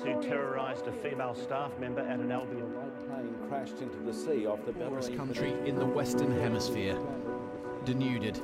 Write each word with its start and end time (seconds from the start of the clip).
who 0.00 0.22
terrorised 0.22 0.86
a 0.86 0.92
female 0.92 1.34
staff 1.34 1.70
member 1.78 2.00
at 2.00 2.18
an 2.20 2.32
Albion 2.32 2.72
plane 3.06 3.34
crashed 3.48 3.80
into 3.80 3.98
the 3.98 4.12
sea 4.12 4.46
off 4.46 4.64
the 4.66 4.72
poorest 4.72 5.16
country 5.16 5.54
in 5.66 5.76
the 5.78 5.84
Western 5.86 6.32
Hemisphere, 6.40 6.98
denuded, 7.84 8.40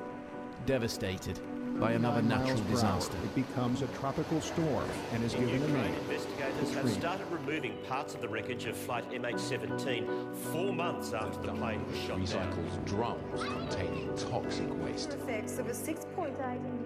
devastated 0.67 1.39
by 1.81 1.93
another 1.93 2.23
natural 2.23 2.61
disaster. 2.71 3.17
It 3.23 3.35
becomes 3.35 3.83
a 3.83 3.87
tropical 3.89 4.41
storm 4.41 4.89
and 5.13 5.23
is 5.23 5.35
given 5.35 5.63
a 5.63 5.69
name. 5.69 5.95
Investigators 6.09 6.75
have 6.75 6.91
started 6.91 7.27
removing 7.31 7.77
parts 7.87 8.15
of 8.15 8.23
the 8.23 8.29
wreckage 8.29 8.65
of 8.65 8.77
flight 8.77 9.09
MH17 9.11 10.35
four 10.37 10.73
months 10.73 11.13
after 11.13 11.47
the 11.47 11.53
plane 11.53 11.87
was 11.87 11.99
shot 11.99 12.17
down. 12.25 12.53
recycles 12.53 12.85
drums 12.87 13.45
containing 13.45 14.17
toxic 14.17 14.83
waste. 14.83 15.13
effects 15.15 15.59
of 15.59 15.69
a 15.69 15.73
6.8 15.73 16.29
in 16.57 16.86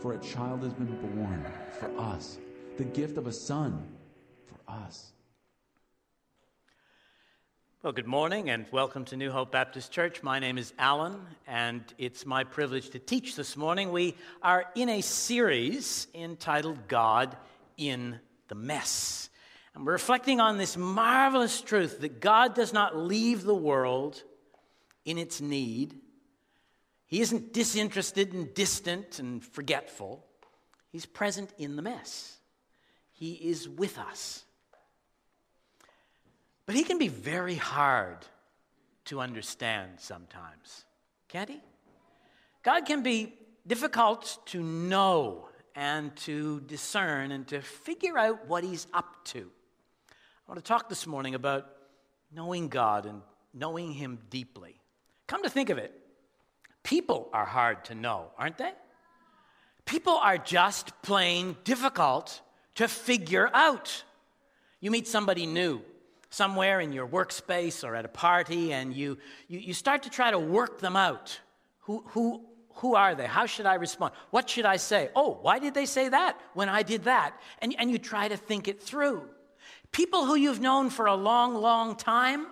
For 0.00 0.14
a 0.14 0.18
child 0.18 0.62
has 0.62 0.72
been 0.72 0.96
born 1.14 1.44
for 1.78 1.90
us, 1.98 2.38
the 2.78 2.84
gift 2.84 3.18
of 3.18 3.26
a 3.26 3.32
son 3.32 3.86
for 4.46 4.56
us. 4.66 5.12
Well, 7.82 7.92
good 7.92 8.06
morning 8.06 8.48
and 8.48 8.64
welcome 8.72 9.04
to 9.06 9.16
New 9.18 9.30
Hope 9.30 9.52
Baptist 9.52 9.92
Church. 9.92 10.22
My 10.22 10.38
name 10.38 10.56
is 10.56 10.72
Allan, 10.78 11.20
and 11.46 11.82
it's 11.98 12.24
my 12.24 12.44
privilege 12.44 12.88
to 12.90 12.98
teach 12.98 13.36
this 13.36 13.58
morning. 13.58 13.92
We 13.92 14.14
are 14.42 14.64
in 14.74 14.88
a 14.88 15.02
series 15.02 16.06
entitled 16.14 16.88
God 16.88 17.36
in 17.76 18.20
the 18.48 18.54
Mess. 18.54 19.28
And 19.74 19.84
we're 19.84 19.92
reflecting 19.92 20.40
on 20.40 20.56
this 20.56 20.78
marvelous 20.78 21.60
truth 21.60 22.00
that 22.00 22.20
God 22.20 22.54
does 22.54 22.72
not 22.72 22.96
leave 22.96 23.44
the 23.44 23.54
world 23.54 24.22
in 25.04 25.18
its 25.18 25.42
need. 25.42 25.94
He 27.10 27.20
isn't 27.20 27.52
disinterested 27.52 28.32
and 28.32 28.54
distant 28.54 29.18
and 29.18 29.44
forgetful. 29.44 30.24
He's 30.92 31.06
present 31.06 31.52
in 31.58 31.74
the 31.74 31.82
mess. 31.82 32.36
He 33.12 33.32
is 33.32 33.68
with 33.68 33.98
us. 33.98 34.44
But 36.66 36.76
he 36.76 36.84
can 36.84 36.98
be 36.98 37.08
very 37.08 37.56
hard 37.56 38.18
to 39.06 39.20
understand 39.20 39.94
sometimes, 39.98 40.84
can't 41.26 41.50
he? 41.50 41.60
God 42.62 42.86
can 42.86 43.02
be 43.02 43.34
difficult 43.66 44.38
to 44.46 44.62
know 44.62 45.48
and 45.74 46.14
to 46.18 46.60
discern 46.60 47.32
and 47.32 47.44
to 47.48 47.60
figure 47.60 48.16
out 48.16 48.46
what 48.46 48.62
he's 48.62 48.86
up 48.94 49.24
to. 49.24 49.50
I 50.10 50.52
want 50.52 50.64
to 50.64 50.68
talk 50.68 50.88
this 50.88 51.08
morning 51.08 51.34
about 51.34 51.66
knowing 52.32 52.68
God 52.68 53.04
and 53.04 53.22
knowing 53.52 53.90
him 53.90 54.20
deeply. 54.30 54.80
Come 55.26 55.42
to 55.42 55.50
think 55.50 55.70
of 55.70 55.78
it, 55.78 55.92
people 56.82 57.28
are 57.32 57.44
hard 57.44 57.84
to 57.86 57.94
know, 57.94 58.30
aren't 58.38 58.58
they? 58.58 58.72
People 59.84 60.14
are 60.14 60.38
just 60.38 60.92
plain 61.02 61.56
difficult 61.64 62.40
to 62.76 62.88
figure 62.88 63.50
out. 63.52 64.04
You 64.80 64.90
meet 64.90 65.08
somebody 65.08 65.46
new 65.46 65.82
somewhere 66.30 66.80
in 66.80 66.92
your 66.92 67.06
workspace 67.06 67.86
or 67.86 67.96
at 67.96 68.04
a 68.04 68.08
party 68.08 68.72
and 68.72 68.94
you, 68.94 69.18
you, 69.48 69.58
you 69.58 69.74
start 69.74 70.04
to 70.04 70.10
try 70.10 70.30
to 70.30 70.38
work 70.38 70.80
them 70.80 70.96
out. 70.96 71.38
Who, 71.80 72.04
who, 72.08 72.46
who 72.74 72.94
are 72.94 73.14
they? 73.14 73.26
How 73.26 73.46
should 73.46 73.66
I 73.66 73.74
respond? 73.74 74.14
What 74.30 74.48
should 74.48 74.64
I 74.64 74.76
say? 74.76 75.10
Oh, 75.16 75.38
why 75.42 75.58
did 75.58 75.74
they 75.74 75.86
say 75.86 76.08
that 76.08 76.40
when 76.54 76.68
I 76.68 76.82
did 76.82 77.04
that? 77.04 77.34
And, 77.58 77.74
and 77.78 77.90
you 77.90 77.98
try 77.98 78.28
to 78.28 78.36
think 78.36 78.68
it 78.68 78.82
through. 78.82 79.28
People 79.92 80.24
who 80.24 80.36
you've 80.36 80.60
known 80.60 80.88
for 80.88 81.06
a 81.06 81.14
long, 81.14 81.54
long 81.56 81.96
time 81.96 82.46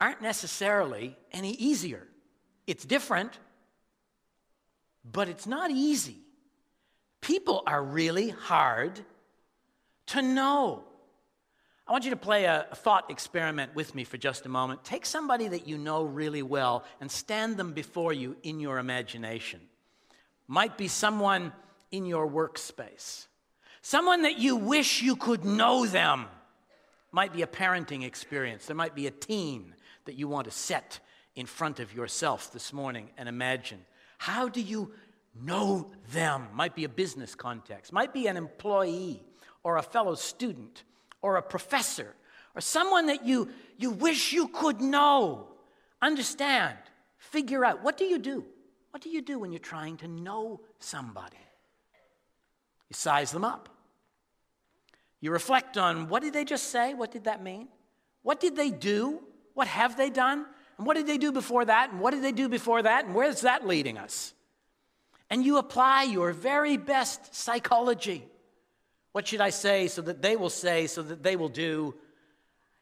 aren't 0.00 0.22
necessarily 0.22 1.16
any 1.32 1.52
easier. 1.54 2.06
It's 2.68 2.84
different, 2.84 3.32
but 5.02 5.26
it's 5.30 5.46
not 5.46 5.70
easy. 5.70 6.18
People 7.22 7.62
are 7.66 7.82
really 7.82 8.28
hard 8.28 9.00
to 10.08 10.20
know. 10.20 10.84
I 11.86 11.92
want 11.92 12.04
you 12.04 12.10
to 12.10 12.16
play 12.16 12.44
a 12.44 12.66
thought 12.74 13.10
experiment 13.10 13.74
with 13.74 13.94
me 13.94 14.04
for 14.04 14.18
just 14.18 14.44
a 14.44 14.50
moment. 14.50 14.84
Take 14.84 15.06
somebody 15.06 15.48
that 15.48 15.66
you 15.66 15.78
know 15.78 16.02
really 16.02 16.42
well 16.42 16.84
and 17.00 17.10
stand 17.10 17.56
them 17.56 17.72
before 17.72 18.12
you 18.12 18.36
in 18.42 18.60
your 18.60 18.76
imagination. 18.76 19.60
Might 20.46 20.76
be 20.76 20.88
someone 20.88 21.54
in 21.90 22.04
your 22.04 22.28
workspace, 22.28 23.28
someone 23.80 24.22
that 24.22 24.38
you 24.38 24.56
wish 24.56 25.00
you 25.00 25.16
could 25.16 25.42
know 25.42 25.86
them. 25.86 26.26
Might 27.12 27.32
be 27.32 27.40
a 27.40 27.46
parenting 27.46 28.04
experience. 28.04 28.66
There 28.66 28.76
might 28.76 28.94
be 28.94 29.06
a 29.06 29.10
teen 29.10 29.74
that 30.04 30.16
you 30.16 30.28
want 30.28 30.44
to 30.44 30.50
set 30.50 31.00
in 31.38 31.46
front 31.46 31.78
of 31.78 31.94
yourself 31.94 32.52
this 32.52 32.72
morning 32.72 33.10
and 33.16 33.28
imagine. 33.28 33.78
How 34.18 34.48
do 34.48 34.60
you 34.60 34.90
know 35.40 35.92
them? 36.10 36.48
Might 36.52 36.74
be 36.74 36.82
a 36.82 36.88
business 36.88 37.36
context, 37.36 37.92
might 37.92 38.12
be 38.12 38.26
an 38.26 38.36
employee 38.36 39.22
or 39.62 39.76
a 39.76 39.82
fellow 39.82 40.16
student 40.16 40.82
or 41.22 41.36
a 41.36 41.42
professor 41.42 42.12
or 42.56 42.60
someone 42.60 43.06
that 43.06 43.24
you, 43.24 43.50
you 43.76 43.92
wish 43.92 44.32
you 44.32 44.48
could 44.48 44.80
know, 44.80 45.46
understand, 46.02 46.76
figure 47.18 47.64
out. 47.64 47.84
What 47.84 47.96
do 47.96 48.04
you 48.04 48.18
do? 48.18 48.44
What 48.90 49.00
do 49.00 49.08
you 49.08 49.22
do 49.22 49.38
when 49.38 49.52
you're 49.52 49.60
trying 49.60 49.96
to 49.98 50.08
know 50.08 50.60
somebody? 50.80 51.36
You 52.88 52.94
size 52.94 53.30
them 53.30 53.44
up. 53.44 53.68
You 55.20 55.30
reflect 55.30 55.78
on 55.78 56.08
what 56.08 56.20
did 56.20 56.32
they 56.32 56.44
just 56.44 56.70
say? 56.70 56.94
What 56.94 57.12
did 57.12 57.24
that 57.24 57.44
mean? 57.44 57.68
What 58.22 58.40
did 58.40 58.56
they 58.56 58.70
do? 58.70 59.20
What 59.54 59.68
have 59.68 59.96
they 59.96 60.10
done? 60.10 60.46
And 60.78 60.86
what 60.86 60.96
did 60.96 61.06
they 61.06 61.18
do 61.18 61.32
before 61.32 61.64
that? 61.64 61.90
And 61.90 62.00
what 62.00 62.12
did 62.12 62.22
they 62.22 62.32
do 62.32 62.48
before 62.48 62.82
that? 62.82 63.04
And 63.04 63.14
where's 63.14 63.42
that 63.42 63.66
leading 63.66 63.98
us? 63.98 64.32
And 65.28 65.44
you 65.44 65.58
apply 65.58 66.04
your 66.04 66.32
very 66.32 66.76
best 66.76 67.34
psychology 67.34 68.24
what 69.12 69.26
should 69.26 69.40
I 69.40 69.50
say 69.50 69.88
so 69.88 70.02
that 70.02 70.22
they 70.22 70.36
will 70.36 70.48
say, 70.48 70.86
so 70.86 71.02
that 71.02 71.24
they 71.24 71.36
will 71.36 71.48
do? 71.48 71.94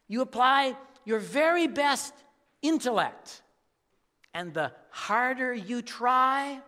You 0.07 0.21
apply 0.21 0.75
your 1.03 1.17
very 1.17 1.65
best 1.65 2.13
intellect. 2.61 3.41
And 4.35 4.53
the 4.53 4.71
harder 4.91 5.53
you 5.53 5.81
try, 5.81 6.61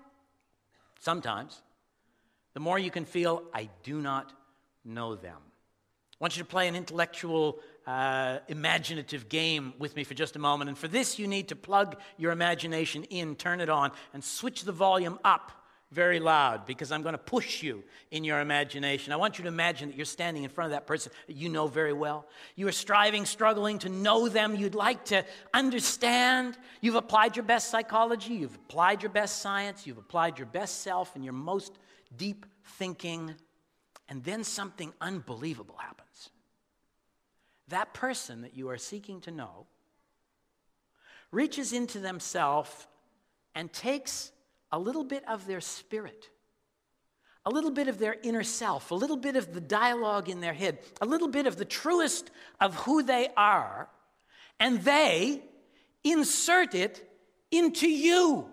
sometimes, 0.99 1.61
the 2.55 2.59
more 2.59 2.79
you 2.79 2.89
can 2.89 3.05
feel, 3.05 3.43
I 3.53 3.69
do 3.83 4.01
not 4.01 4.33
know 4.83 5.15
them. 5.15 5.37
I 5.37 6.17
want 6.19 6.35
you 6.35 6.41
to 6.41 6.49
play 6.49 6.67
an 6.67 6.75
intellectual, 6.75 7.59
uh, 7.89 8.37
imaginative 8.47 9.29
game 9.29 9.73
with 9.79 9.95
me 9.95 10.03
for 10.03 10.13
just 10.13 10.35
a 10.35 10.39
moment. 10.39 10.67
And 10.69 10.77
for 10.77 10.87
this, 10.87 11.17
you 11.17 11.27
need 11.27 11.47
to 11.47 11.55
plug 11.55 11.99
your 12.17 12.31
imagination 12.31 13.03
in, 13.05 13.35
turn 13.35 13.61
it 13.61 13.69
on, 13.69 13.91
and 14.13 14.23
switch 14.23 14.63
the 14.63 14.71
volume 14.71 15.17
up 15.23 15.51
very 15.91 16.19
loud 16.19 16.67
because 16.67 16.91
I'm 16.91 17.01
going 17.01 17.13
to 17.13 17.17
push 17.17 17.63
you 17.63 17.83
in 18.11 18.23
your 18.23 18.41
imagination. 18.41 19.11
I 19.11 19.15
want 19.15 19.39
you 19.39 19.43
to 19.45 19.47
imagine 19.47 19.89
that 19.89 19.97
you're 19.97 20.05
standing 20.05 20.43
in 20.43 20.51
front 20.51 20.67
of 20.67 20.73
that 20.73 20.85
person 20.85 21.11
that 21.25 21.35
you 21.35 21.49
know 21.49 21.65
very 21.65 21.93
well. 21.93 22.27
You 22.55 22.67
are 22.67 22.71
striving, 22.71 23.25
struggling 23.25 23.79
to 23.79 23.89
know 23.89 24.29
them. 24.29 24.55
You'd 24.55 24.75
like 24.75 25.05
to 25.05 25.25
understand. 25.51 26.59
You've 26.81 26.93
applied 26.93 27.37
your 27.37 27.45
best 27.45 27.71
psychology, 27.71 28.35
you've 28.35 28.53
applied 28.53 29.01
your 29.01 29.11
best 29.11 29.41
science, 29.41 29.87
you've 29.87 29.97
applied 29.97 30.37
your 30.37 30.45
best 30.45 30.81
self 30.81 31.15
and 31.15 31.23
your 31.23 31.33
most 31.33 31.79
deep 32.15 32.45
thinking. 32.63 33.33
And 34.07 34.23
then 34.23 34.43
something 34.43 34.93
unbelievable 35.01 35.77
happens. 35.79 36.29
That 37.69 37.93
person 37.93 38.41
that 38.41 38.55
you 38.55 38.69
are 38.69 38.77
seeking 38.77 39.21
to 39.21 39.31
know 39.31 39.67
reaches 41.31 41.73
into 41.73 41.99
themselves 41.99 42.87
and 43.55 43.71
takes 43.71 44.31
a 44.71 44.79
little 44.79 45.03
bit 45.03 45.23
of 45.27 45.47
their 45.47 45.61
spirit, 45.61 46.29
a 47.45 47.49
little 47.49 47.71
bit 47.71 47.87
of 47.87 47.99
their 47.99 48.15
inner 48.23 48.43
self, 48.43 48.91
a 48.91 48.95
little 48.95 49.17
bit 49.17 49.35
of 49.35 49.53
the 49.53 49.61
dialogue 49.61 50.29
in 50.29 50.41
their 50.41 50.53
head, 50.53 50.79
a 51.01 51.05
little 51.05 51.27
bit 51.27 51.47
of 51.47 51.57
the 51.57 51.65
truest 51.65 52.31
of 52.59 52.75
who 52.75 53.03
they 53.03 53.29
are, 53.37 53.89
and 54.59 54.81
they 54.81 55.43
insert 56.03 56.75
it 56.75 57.07
into 57.51 57.87
you. 57.87 58.47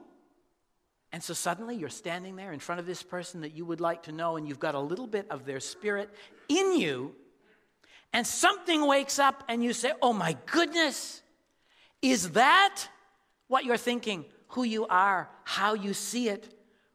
And 1.13 1.23
so 1.23 1.33
suddenly 1.33 1.77
you're 1.77 1.89
standing 1.89 2.37
there 2.37 2.53
in 2.53 2.61
front 2.61 2.79
of 2.79 2.87
this 2.87 3.03
person 3.03 3.41
that 3.41 3.55
you 3.55 3.65
would 3.65 3.81
like 3.81 4.03
to 4.05 4.13
know, 4.13 4.37
and 4.37 4.47
you've 4.47 4.61
got 4.61 4.75
a 4.75 4.81
little 4.81 5.07
bit 5.07 5.27
of 5.31 5.47
their 5.47 5.61
spirit 5.61 6.11
in 6.49 6.79
you, 6.79 7.15
and 8.17 8.27
something 8.27 8.85
wakes 8.87 9.21
up, 9.21 9.45
and 9.47 9.63
you 9.63 9.73
say, 9.73 9.93
Oh 10.01 10.13
my 10.13 10.37
goodness, 10.47 11.23
is 12.03 12.31
that 12.31 12.89
what 13.47 13.65
you're 13.65 13.77
thinking? 13.77 14.25
who 14.49 14.65
you 14.65 14.87
are, 14.87 15.29
how 15.45 15.75
you 15.75 15.93
see 15.95 16.29
it. 16.29 16.53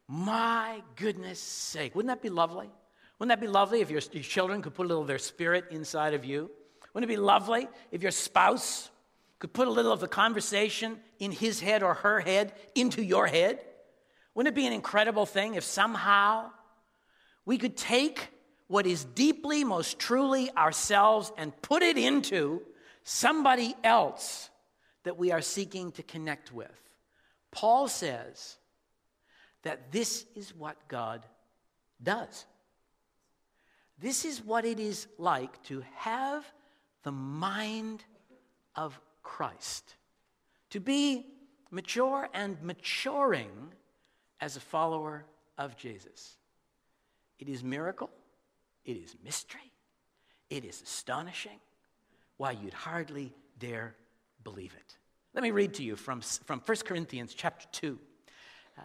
My 0.08 0.82
goodness 0.96 1.40
sake. 1.40 1.96
Wouldn't 1.96 2.10
that 2.10 2.22
be 2.22 2.30
lovely? 2.30 2.70
Wouldn't 3.20 3.30
that 3.30 3.40
be 3.40 3.52
lovely 3.52 3.82
if 3.82 3.90
your, 3.92 4.02
your 4.12 4.24
children 4.24 4.62
could 4.62 4.74
put 4.74 4.86
a 4.86 4.90
little 4.90 5.04
of 5.04 5.08
their 5.08 5.20
spirit 5.20 5.66
inside 5.70 6.14
of 6.14 6.26
you? 6.26 6.50
Wouldn't 6.94 7.10
it 7.10 7.14
be 7.14 7.22
lovely 7.22 7.68
if 7.92 8.02
your 8.02 8.12
spouse 8.12 8.90
could 9.40 9.54
put 9.54 9.68
a 9.68 9.72
little 9.72 9.92
of 9.92 10.00
the 10.00 10.08
conversation 10.08 10.98
in 11.20 11.32
his 11.32 11.60
head 11.60 11.84
or 11.84 11.94
her 11.94 12.20
head 12.20 12.54
into 12.76 13.04
your 13.04 13.28
head? 13.28 13.60
Wouldn't 14.34 14.52
it 14.52 14.56
be 14.56 14.66
an 14.66 14.74
incredible 14.74 15.26
thing 15.26 15.54
if 15.54 15.64
somehow 15.64 16.50
we 17.46 17.58
could 17.58 17.78
take 17.78 18.30
what 18.72 18.88
is 18.88 19.04
deeply, 19.04 19.66
most 19.66 20.00
truly 20.00 20.50
ourselves 20.56 21.30
and 21.38 21.62
put 21.62 21.84
it 21.84 21.98
into 21.98 22.62
somebody 23.04 23.76
else 23.84 24.50
that 25.04 25.18
we 25.18 25.32
are 25.32 25.42
seeking 25.42 25.92
to 25.92 26.04
connect 26.04 26.54
with? 26.54 26.72
Paul 27.52 27.90
says 27.90 28.56
that 29.64 29.92
this 29.92 30.26
is 30.36 30.56
what 30.56 30.78
God 30.88 31.26
does. 32.02 32.46
This 34.00 34.24
is 34.24 34.42
what 34.44 34.64
it 34.64 34.80
is 34.80 35.06
like 35.18 35.62
to 35.64 35.84
have 35.96 36.46
the 37.04 37.12
mind 37.12 38.06
of 38.76 38.98
Christ, 39.22 39.96
to 40.70 40.80
be 40.80 41.26
mature 41.72 42.30
and 42.34 42.56
maturing 42.62 43.52
as 44.40 44.56
a 44.56 44.62
follower 44.62 45.26
of 45.58 45.76
Jesus. 45.76 46.38
It 47.38 47.50
is 47.50 47.66
miracle, 47.66 48.10
it 48.86 48.94
is 48.98 49.16
mystery, 49.24 49.72
it 50.50 50.66
is 50.66 50.82
astonishing. 50.82 51.60
Why 52.38 52.52
you'd 52.52 52.74
hardly 52.74 53.34
dare 53.60 53.96
believe 54.44 54.74
it. 54.74 54.98
Let 55.34 55.44
me 55.44 55.52
read 55.52 55.76
to 55.76 55.84
you 55.84 55.96
from, 55.96 56.22
from 56.22 56.60
1 56.60 56.78
Corinthians 56.86 57.34
chapter 57.34 57.68
2. 57.72 58.00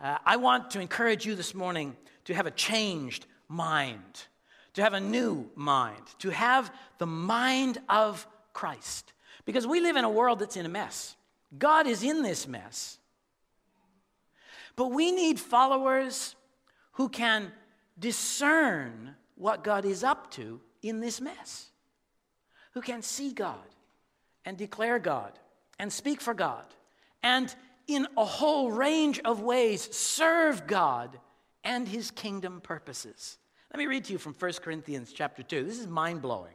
Uh, 0.03 0.19
I 0.25 0.37
want 0.37 0.71
to 0.73 0.81
encourage 0.81 1.25
you 1.25 1.35
this 1.35 1.55
morning 1.55 1.97
to 2.27 2.35
have 2.35 2.47
a 2.47 2.51
changed 2.51 3.27
mind, 3.49 4.27
to 4.75 4.83
have 4.83 4.93
a 4.93 5.01
new 5.01 5.51
mind, 5.55 6.03
to 6.19 6.31
have 6.31 6.71
the 6.99 7.07
mind 7.07 7.79
of 7.89 8.27
Christ. 8.53 9.13
Because 9.45 9.67
we 9.67 9.81
live 9.81 9.97
in 9.97 10.05
a 10.05 10.11
world 10.11 10.39
that's 10.39 10.57
in 10.57 10.67
a 10.67 10.69
mess. 10.69 11.17
God 11.57 11.87
is 11.87 12.03
in 12.03 12.23
this 12.23 12.47
mess. 12.47 12.99
But 14.75 14.89
we 14.89 15.13
need 15.13 15.41
followers 15.41 16.35
who 16.93 17.09
can 17.09 17.51
discern 17.99 19.17
what 19.37 19.63
God 19.63 19.85
is 19.85 20.03
up 20.03 20.31
to 20.33 20.61
in 20.83 21.01
this 21.01 21.21
mess, 21.21 21.71
who 22.73 22.81
can 22.81 23.03
see 23.03 23.33
God 23.33 23.59
and 24.45 24.57
declare 24.57 24.99
God 24.99 25.39
and 25.79 25.93
speak 25.93 26.21
for 26.21 26.35
God 26.35 26.65
and 27.23 27.55
in 27.87 28.07
a 28.17 28.25
whole 28.25 28.71
range 28.71 29.21
of 29.25 29.41
ways 29.41 29.95
serve 29.95 30.67
God 30.67 31.19
and 31.65 31.87
his 31.87 32.11
kingdom 32.11 32.61
purposes. 32.61 33.39
Let 33.73 33.79
me 33.79 33.87
read 33.87 34.05
to 34.05 34.13
you 34.13 34.19
from 34.19 34.35
1 34.35 34.53
Corinthians 34.63 35.13
chapter 35.13 35.43
2. 35.43 35.65
This 35.65 35.79
is 35.79 35.87
mind 35.87 36.23
blowing. 36.23 36.55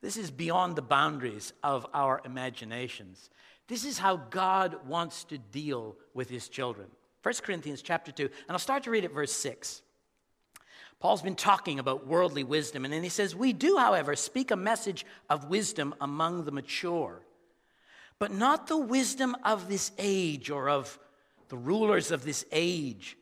This 0.00 0.16
is 0.16 0.30
beyond 0.30 0.76
the 0.76 0.82
boundaries 0.82 1.52
of 1.62 1.86
our 1.92 2.20
imaginations. 2.24 3.30
This 3.66 3.84
is 3.84 3.98
how 3.98 4.16
God 4.16 4.86
wants 4.86 5.24
to 5.24 5.38
deal 5.38 5.96
with 6.14 6.30
his 6.30 6.48
children. 6.48 6.88
1 7.22 7.34
Corinthians 7.42 7.82
chapter 7.82 8.12
2, 8.12 8.22
and 8.24 8.32
I'll 8.48 8.58
start 8.58 8.84
to 8.84 8.90
read 8.90 9.04
at 9.04 9.12
verse 9.12 9.32
6. 9.32 9.82
Paul's 11.00 11.22
been 11.22 11.36
talking 11.36 11.78
about 11.78 12.06
worldly 12.06 12.42
wisdom, 12.42 12.84
and 12.84 12.92
then 12.92 13.02
he 13.02 13.08
says, 13.08 13.34
We 13.34 13.52
do, 13.52 13.76
however, 13.76 14.16
speak 14.16 14.50
a 14.50 14.56
message 14.56 15.06
of 15.30 15.48
wisdom 15.48 15.94
among 16.00 16.44
the 16.44 16.50
mature, 16.50 17.22
but 18.18 18.32
not 18.32 18.66
the 18.66 18.76
wisdom 18.76 19.36
of 19.44 19.68
this 19.68 19.92
age 19.98 20.50
or 20.50 20.68
of 20.68 20.98
the 21.48 21.56
rulers 21.56 22.10
of 22.10 22.24
this 22.24 22.44
age 22.50 23.16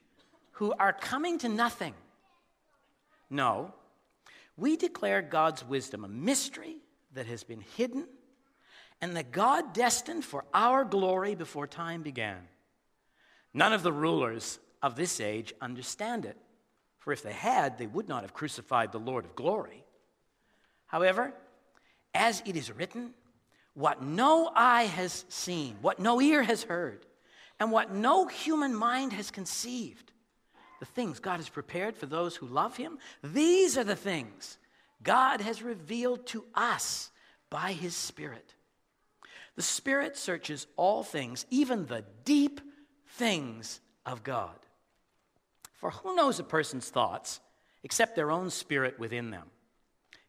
who 0.52 0.72
are 0.78 0.92
coming 0.92 1.38
to 1.38 1.48
nothing. 1.48 1.94
No, 3.28 3.74
we 4.56 4.76
declare 4.76 5.20
God's 5.20 5.64
wisdom 5.64 6.04
a 6.04 6.08
mystery 6.08 6.76
that 7.12 7.26
has 7.26 7.44
been 7.44 7.62
hidden 7.76 8.06
and 9.00 9.16
that 9.16 9.32
God 9.32 9.74
destined 9.74 10.24
for 10.24 10.44
our 10.54 10.84
glory 10.84 11.34
before 11.34 11.66
time 11.66 12.02
began. 12.02 12.38
None 13.52 13.72
of 13.72 13.82
the 13.82 13.92
rulers 13.92 14.58
of 14.82 14.96
this 14.96 15.20
age 15.20 15.52
understand 15.60 16.24
it, 16.24 16.36
for 17.06 17.12
if 17.12 17.22
they 17.22 17.32
had, 17.32 17.78
they 17.78 17.86
would 17.86 18.08
not 18.08 18.22
have 18.22 18.34
crucified 18.34 18.90
the 18.90 18.98
Lord 18.98 19.24
of 19.24 19.36
glory. 19.36 19.84
However, 20.86 21.32
as 22.12 22.42
it 22.44 22.56
is 22.56 22.72
written, 22.72 23.14
what 23.74 24.02
no 24.02 24.50
eye 24.52 24.86
has 24.86 25.24
seen, 25.28 25.76
what 25.80 26.00
no 26.00 26.20
ear 26.20 26.42
has 26.42 26.64
heard, 26.64 27.06
and 27.60 27.70
what 27.70 27.94
no 27.94 28.26
human 28.26 28.74
mind 28.74 29.12
has 29.12 29.30
conceived, 29.30 30.10
the 30.80 30.84
things 30.84 31.20
God 31.20 31.36
has 31.36 31.48
prepared 31.48 31.96
for 31.96 32.06
those 32.06 32.34
who 32.34 32.48
love 32.48 32.76
Him, 32.76 32.98
these 33.22 33.78
are 33.78 33.84
the 33.84 33.94
things 33.94 34.58
God 35.00 35.40
has 35.40 35.62
revealed 35.62 36.26
to 36.26 36.44
us 36.56 37.12
by 37.50 37.70
His 37.70 37.94
Spirit. 37.94 38.52
The 39.54 39.62
Spirit 39.62 40.16
searches 40.16 40.66
all 40.74 41.04
things, 41.04 41.46
even 41.50 41.86
the 41.86 42.04
deep 42.24 42.60
things 43.10 43.80
of 44.04 44.24
God. 44.24 44.65
For 45.76 45.90
who 45.90 46.14
knows 46.14 46.38
a 46.38 46.44
person's 46.44 46.88
thoughts 46.88 47.40
except 47.82 48.16
their 48.16 48.30
own 48.30 48.50
spirit 48.50 48.98
within 48.98 49.30
them? 49.30 49.50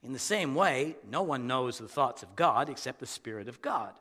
In 0.04 0.14
the 0.14 0.20
same 0.20 0.56
way, 0.56 0.96
no 1.10 1.24
one 1.24 1.48
knows 1.48 1.80
the 1.80 1.88
thoughts 1.88 2.24
of 2.24 2.36
God 2.36 2.70
except 2.70 3.00
the 3.00 3.06
Spirit 3.06 3.48
of 3.48 3.62
God. 3.62 3.94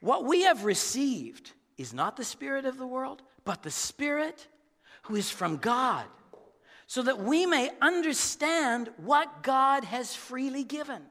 What 0.00 0.24
we 0.24 0.42
have 0.42 0.64
received 0.64 1.52
is 1.76 1.92
not 1.92 2.16
the 2.16 2.24
Spirit 2.24 2.64
of 2.64 2.78
the 2.78 2.86
world, 2.86 3.22
but 3.44 3.62
the 3.62 3.70
Spirit 3.70 4.46
who 5.02 5.16
is 5.16 5.30
from 5.30 5.56
God, 5.56 6.06
so 6.86 7.02
that 7.02 7.18
we 7.18 7.46
may 7.46 7.70
understand 7.82 8.90
what 8.96 9.42
God 9.42 9.84
has 9.84 10.14
freely 10.14 10.64
given. 10.64 11.02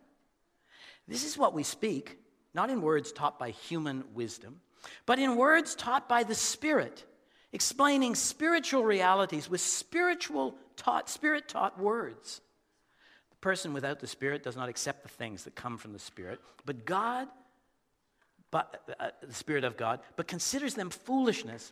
This 1.07 1.23
is 1.23 1.37
what 1.37 1.53
we 1.53 1.63
speak, 1.63 2.17
not 2.53 2.69
in 2.69 2.81
words 2.81 3.11
taught 3.11 3.37
by 3.37 3.49
human 3.49 4.03
wisdom, 4.13 4.61
but 5.05 5.19
in 5.19 5.35
words 5.35 5.75
taught 5.75 6.07
by 6.07 6.23
the 6.23 6.35
Spirit, 6.35 7.05
explaining 7.53 8.15
spiritual 8.15 8.83
realities 8.83 9.49
with 9.49 9.61
spiritual 9.61 10.55
taught, 10.75 11.09
spirit 11.09 11.47
taught 11.47 11.79
words. 11.79 12.41
The 13.29 13.35
person 13.37 13.73
without 13.73 13.99
the 13.99 14.07
Spirit 14.07 14.43
does 14.43 14.57
not 14.57 14.69
accept 14.69 15.03
the 15.03 15.09
things 15.09 15.43
that 15.43 15.55
come 15.55 15.77
from 15.77 15.93
the 15.93 15.99
Spirit, 15.99 16.41
but 16.65 16.85
God, 16.85 17.27
but 18.51 18.81
uh, 18.99 19.09
the 19.21 19.33
Spirit 19.33 19.63
of 19.63 19.77
God, 19.77 19.99
but 20.15 20.27
considers 20.27 20.73
them 20.73 20.89
foolishness 20.89 21.71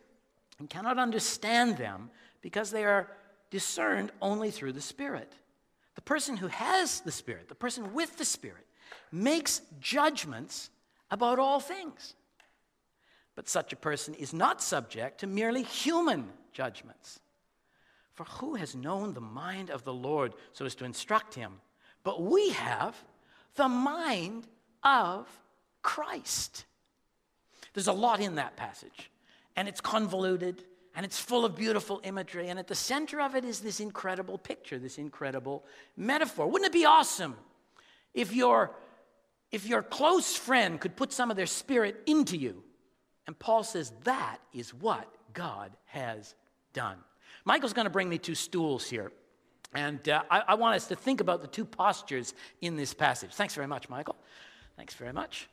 and 0.58 0.70
cannot 0.70 0.98
understand 0.98 1.76
them 1.76 2.10
because 2.40 2.70
they 2.70 2.84
are 2.84 3.10
discerned 3.50 4.12
only 4.20 4.50
through 4.50 4.72
the 4.72 4.80
Spirit. 4.80 5.32
The 5.94 6.02
person 6.02 6.36
who 6.36 6.46
has 6.46 7.00
the 7.00 7.12
Spirit, 7.12 7.48
the 7.48 7.54
person 7.54 7.92
with 7.92 8.16
the 8.16 8.24
Spirit, 8.24 8.66
makes 9.10 9.62
judgments 9.80 10.70
about 11.10 11.38
all 11.38 11.60
things. 11.60 12.14
But 13.34 13.48
such 13.48 13.72
a 13.72 13.76
person 13.76 14.14
is 14.14 14.32
not 14.32 14.62
subject 14.62 15.20
to 15.20 15.26
merely 15.26 15.62
human 15.62 16.28
judgments. 16.52 17.20
For 18.14 18.24
who 18.24 18.56
has 18.56 18.74
known 18.74 19.14
the 19.14 19.20
mind 19.20 19.70
of 19.70 19.84
the 19.84 19.94
Lord 19.94 20.34
so 20.52 20.66
as 20.66 20.74
to 20.76 20.84
instruct 20.84 21.34
him? 21.34 21.60
But 22.04 22.22
we 22.22 22.50
have 22.50 22.96
the 23.54 23.68
mind 23.68 24.46
of 24.82 25.26
Christ. 25.82 26.66
There's 27.74 27.86
a 27.86 27.92
lot 27.92 28.20
in 28.20 28.34
that 28.34 28.56
passage 28.56 29.10
and 29.56 29.68
it's 29.68 29.80
convoluted 29.80 30.64
and 30.94 31.06
it's 31.06 31.18
full 31.18 31.46
of 31.46 31.56
beautiful 31.56 32.02
imagery. 32.04 32.48
And 32.48 32.58
at 32.58 32.66
the 32.66 32.74
center 32.74 33.20
of 33.20 33.34
it 33.34 33.46
is 33.46 33.60
this 33.60 33.80
incredible 33.80 34.36
picture, 34.36 34.78
this 34.78 34.98
incredible 34.98 35.64
metaphor. 35.96 36.46
Wouldn't 36.46 36.68
it 36.68 36.72
be 36.72 36.84
awesome 36.84 37.34
if 38.12 38.34
your, 38.34 38.72
if 39.50 39.66
your 39.66 39.82
close 39.82 40.36
friend 40.36 40.78
could 40.78 40.96
put 40.96 41.12
some 41.12 41.30
of 41.30 41.36
their 41.36 41.46
spirit 41.46 42.02
into 42.06 42.36
you? 42.36 42.62
And 43.26 43.38
Paul 43.38 43.62
says 43.62 43.92
that 44.04 44.38
is 44.52 44.74
what 44.74 45.08
God 45.32 45.70
has 45.86 46.34
done. 46.72 46.96
Michael's 47.44 47.72
going 47.72 47.86
to 47.86 47.90
bring 47.90 48.08
me 48.08 48.18
two 48.18 48.34
stools 48.34 48.88
here. 48.88 49.12
And 49.74 50.06
uh, 50.08 50.22
I, 50.30 50.42
I 50.48 50.54
want 50.54 50.76
us 50.76 50.88
to 50.88 50.96
think 50.96 51.20
about 51.20 51.40
the 51.40 51.48
two 51.48 51.64
postures 51.64 52.34
in 52.60 52.76
this 52.76 52.92
passage. 52.92 53.32
Thanks 53.32 53.54
very 53.54 53.66
much, 53.66 53.88
Michael. 53.88 54.16
Thanks 54.76 54.94
very 54.94 55.12
much. 55.12 55.48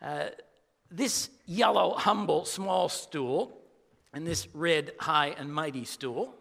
Uh, 0.00 0.28
this 0.90 1.28
yellow, 1.46 1.94
humble, 1.94 2.44
small 2.44 2.88
stool 2.88 3.58
and 4.12 4.26
this 4.26 4.48
red, 4.54 4.92
high 4.98 5.34
and 5.38 5.52
mighty 5.52 5.84
stool 5.84 6.34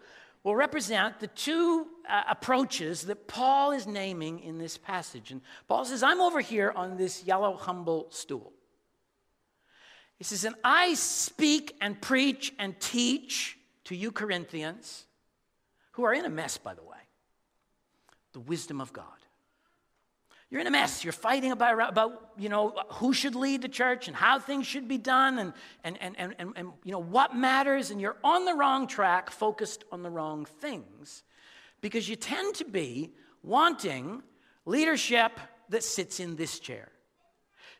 will 0.43 0.55
represent 0.55 1.19
the 1.19 1.27
two 1.27 1.87
uh, 2.09 2.23
approaches 2.29 3.03
that 3.03 3.27
Paul 3.27 3.71
is 3.71 3.85
naming 3.85 4.39
in 4.39 4.57
this 4.57 4.77
passage. 4.77 5.31
And 5.31 5.41
Paul 5.67 5.83
says, 5.83 6.03
I'm 6.03 6.21
over 6.21 6.39
here 6.39 6.71
on 6.75 6.95
this 6.95 7.25
yellow, 7.25 7.57
humble 7.57 8.07
stool. 8.09 8.53
He 10.17 10.23
says, 10.23 10.45
and 10.45 10.55
I 10.63 10.95
speak 10.95 11.75
and 11.79 11.99
preach 12.01 12.53
and 12.57 12.79
teach 12.79 13.57
to 13.85 13.95
you, 13.95 14.11
Corinthians, 14.11 15.05
who 15.91 16.03
are 16.03 16.13
in 16.13 16.25
a 16.25 16.29
mess, 16.29 16.57
by 16.57 16.73
the 16.73 16.83
way, 16.83 16.97
the 18.33 18.39
wisdom 18.39 18.81
of 18.81 18.91
God. 18.93 19.05
You're 20.49 20.61
in 20.61 20.67
a 20.67 20.71
mess. 20.71 21.03
You're 21.03 21.13
fighting 21.13 21.51
about, 21.51 21.89
about 21.89 22.31
you 22.37 22.47
know, 22.47 22.73
who 22.93 23.13
should 23.13 23.35
lead 23.35 23.61
the 23.61 23.67
church 23.67 24.07
and 24.07 24.15
how 24.15 24.39
things 24.39 24.65
should 24.65 24.87
be 24.87 24.97
done 24.97 25.39
and, 25.39 25.53
and, 25.83 25.97
and, 26.01 26.15
and, 26.17 26.35
and, 26.39 26.53
and 26.55 26.71
you 26.83 26.91
know, 26.93 27.01
what 27.01 27.35
matters. 27.35 27.91
And 27.91 27.99
you're 27.99 28.15
on 28.23 28.45
the 28.45 28.53
wrong 28.53 28.87
track, 28.87 29.29
focused 29.29 29.83
on 29.91 30.03
the 30.03 30.09
wrong 30.09 30.45
things, 30.45 31.23
because 31.81 32.07
you 32.07 32.15
tend 32.15 32.55
to 32.55 32.65
be 32.65 33.11
wanting 33.43 34.23
leadership 34.65 35.37
that 35.69 35.83
sits 35.83 36.19
in 36.19 36.37
this 36.37 36.59
chair. 36.59 36.89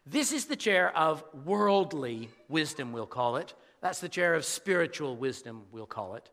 This 0.09 0.31
is 0.31 0.45
the 0.45 0.55
chair 0.55 0.95
of 0.95 1.23
worldly 1.45 2.29
wisdom, 2.47 2.93
we'll 2.93 3.05
call 3.05 3.35
it. 3.37 3.53
That's 3.81 3.99
the 3.99 4.09
chair 4.09 4.35
of 4.35 4.45
spiritual 4.45 5.17
wisdom, 5.17 5.63
we'll 5.71 5.85
call 5.85 6.15
it. 6.15 6.29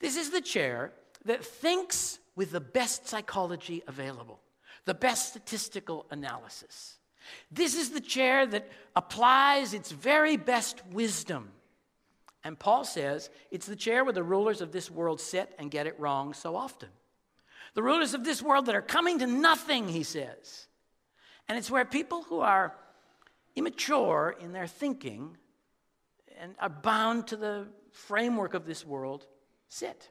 This 0.00 0.16
is 0.16 0.30
the 0.30 0.40
chair 0.40 0.92
that 1.24 1.44
thinks 1.44 2.18
with 2.34 2.50
the 2.50 2.60
best 2.60 3.08
psychology 3.08 3.82
available 3.86 4.40
the 4.84 4.94
best 4.94 5.28
statistical 5.28 6.06
analysis. 6.10 6.98
This 7.50 7.76
is 7.76 7.90
the 7.90 8.00
chair 8.00 8.46
that 8.46 8.68
applies 8.96 9.74
its 9.74 9.92
very 9.92 10.36
best 10.36 10.84
wisdom. 10.90 11.52
And 12.44 12.58
Paul 12.58 12.84
says 12.84 13.30
it's 13.52 13.66
the 13.66 13.76
chair 13.76 14.02
where 14.02 14.12
the 14.12 14.24
rulers 14.24 14.60
of 14.60 14.72
this 14.72 14.90
world 14.90 15.20
sit 15.20 15.54
and 15.58 15.70
get 15.70 15.86
it 15.86 16.00
wrong 16.00 16.34
so 16.34 16.56
often. 16.56 16.88
The 17.74 17.82
rulers 17.82 18.14
of 18.14 18.24
this 18.24 18.42
world 18.42 18.66
that 18.66 18.74
are 18.74 18.82
coming 18.82 19.20
to 19.20 19.26
nothing, 19.26 19.88
he 19.88 20.02
says. 20.02 20.66
And 21.48 21.56
it's 21.56 21.70
where 21.70 21.84
people 21.84 22.22
who 22.22 22.40
are 22.40 22.74
immature 23.56 24.34
in 24.40 24.52
their 24.52 24.66
thinking 24.66 25.36
and 26.40 26.54
are 26.58 26.68
bound 26.68 27.28
to 27.28 27.36
the 27.36 27.66
framework 27.92 28.54
of 28.54 28.66
this 28.66 28.86
world 28.86 29.26
sit. 29.68 30.08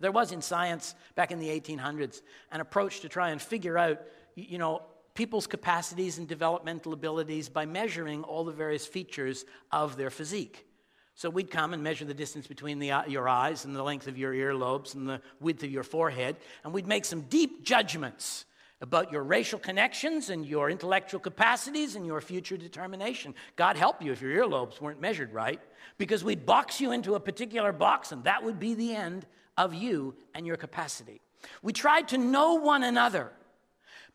There 0.00 0.12
was 0.12 0.32
in 0.32 0.42
science 0.42 0.94
back 1.14 1.30
in 1.30 1.38
the 1.38 1.48
1800s 1.48 2.22
an 2.52 2.60
approach 2.60 3.00
to 3.00 3.08
try 3.08 3.30
and 3.30 3.40
figure 3.40 3.78
out, 3.78 4.00
you 4.34 4.58
know, 4.58 4.82
people's 5.14 5.46
capacities 5.46 6.18
and 6.18 6.28
developmental 6.28 6.92
abilities 6.92 7.48
by 7.48 7.64
measuring 7.64 8.22
all 8.22 8.44
the 8.44 8.52
various 8.52 8.86
features 8.86 9.44
of 9.72 9.96
their 9.96 10.10
physique. 10.10 10.66
So 11.14 11.30
we'd 11.30 11.50
come 11.50 11.72
and 11.72 11.82
measure 11.82 12.04
the 12.04 12.12
distance 12.12 12.46
between 12.46 12.78
the, 12.78 12.92
uh, 12.92 13.06
your 13.06 13.26
eyes 13.26 13.64
and 13.64 13.74
the 13.74 13.82
length 13.82 14.06
of 14.06 14.18
your 14.18 14.34
earlobes 14.34 14.94
and 14.94 15.08
the 15.08 15.22
width 15.40 15.62
of 15.62 15.70
your 15.70 15.82
forehead, 15.82 16.36
and 16.62 16.74
we'd 16.74 16.86
make 16.86 17.06
some 17.06 17.22
deep 17.22 17.64
judgments 17.64 18.44
about 18.80 19.10
your 19.10 19.22
racial 19.22 19.58
connections 19.58 20.28
and 20.28 20.44
your 20.44 20.70
intellectual 20.70 21.18
capacities 21.18 21.96
and 21.96 22.04
your 22.04 22.20
future 22.20 22.56
determination. 22.56 23.34
God 23.56 23.76
help 23.76 24.02
you 24.02 24.12
if 24.12 24.20
your 24.20 24.32
earlobes 24.32 24.80
weren't 24.80 25.00
measured 25.00 25.32
right, 25.32 25.60
because 25.98 26.22
we'd 26.22 26.44
box 26.44 26.80
you 26.80 26.92
into 26.92 27.14
a 27.14 27.20
particular 27.20 27.72
box, 27.72 28.12
and 28.12 28.24
that 28.24 28.42
would 28.42 28.58
be 28.58 28.74
the 28.74 28.94
end 28.94 29.26
of 29.56 29.72
you 29.72 30.14
and 30.34 30.46
your 30.46 30.56
capacity. 30.56 31.20
We 31.62 31.72
tried 31.72 32.08
to 32.08 32.18
know 32.18 32.54
one 32.54 32.82
another 32.82 33.32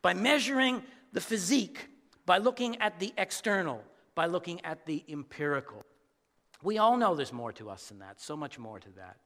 by 0.00 0.14
measuring 0.14 0.82
the 1.12 1.20
physique, 1.20 1.88
by 2.24 2.38
looking 2.38 2.80
at 2.80 3.00
the 3.00 3.12
external, 3.18 3.82
by 4.14 4.26
looking 4.26 4.64
at 4.64 4.86
the 4.86 5.02
empirical. 5.08 5.82
We 6.62 6.78
all 6.78 6.96
know 6.96 7.14
there's 7.14 7.32
more 7.32 7.52
to 7.54 7.68
us 7.70 7.88
than 7.88 7.98
that, 7.98 8.20
so 8.20 8.36
much 8.36 8.58
more 8.58 8.78
to 8.78 8.88
that. 8.96 9.16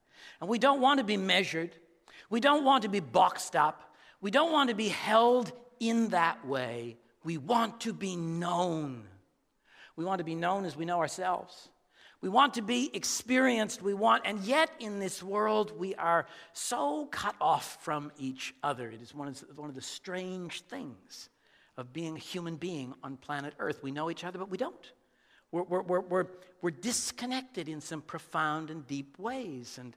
And 0.40 0.48
we 0.48 0.58
don't 0.58 0.80
want 0.80 0.98
to 0.98 1.04
be 1.04 1.18
measured. 1.18 1.76
We 2.30 2.40
don't 2.40 2.64
want 2.64 2.82
to 2.84 2.88
be 2.88 3.00
boxed 3.00 3.54
up. 3.54 3.94
We 4.26 4.32
don't 4.32 4.50
want 4.50 4.70
to 4.70 4.74
be 4.74 4.88
held 4.88 5.52
in 5.78 6.08
that 6.08 6.44
way. 6.44 6.96
We 7.22 7.38
want 7.38 7.82
to 7.82 7.92
be 7.92 8.16
known. 8.16 9.04
We 9.94 10.04
want 10.04 10.18
to 10.18 10.24
be 10.24 10.34
known 10.34 10.64
as 10.64 10.76
we 10.76 10.84
know 10.84 10.98
ourselves. 10.98 11.68
We 12.20 12.28
want 12.28 12.54
to 12.54 12.62
be 12.62 12.90
experienced. 12.92 13.82
We 13.82 13.94
want, 13.94 14.24
and 14.26 14.40
yet 14.40 14.68
in 14.80 14.98
this 14.98 15.22
world, 15.22 15.78
we 15.78 15.94
are 15.94 16.26
so 16.54 17.06
cut 17.06 17.36
off 17.40 17.78
from 17.84 18.10
each 18.18 18.52
other. 18.64 18.90
It 18.90 19.00
is 19.00 19.14
one 19.14 19.28
of, 19.28 19.44
one 19.54 19.68
of 19.68 19.76
the 19.76 19.80
strange 19.80 20.62
things 20.62 21.28
of 21.76 21.92
being 21.92 22.16
a 22.16 22.18
human 22.18 22.56
being 22.56 22.94
on 23.04 23.18
planet 23.18 23.54
Earth. 23.60 23.80
We 23.80 23.92
know 23.92 24.10
each 24.10 24.24
other, 24.24 24.40
but 24.40 24.50
we 24.50 24.58
don't. 24.58 24.92
We're, 25.52 25.62
we're, 25.62 25.82
we're, 25.82 26.00
we're, 26.00 26.26
we're 26.62 26.70
disconnected 26.72 27.68
in 27.68 27.80
some 27.80 28.02
profound 28.02 28.70
and 28.72 28.84
deep 28.88 29.20
ways. 29.20 29.78
And 29.80 29.94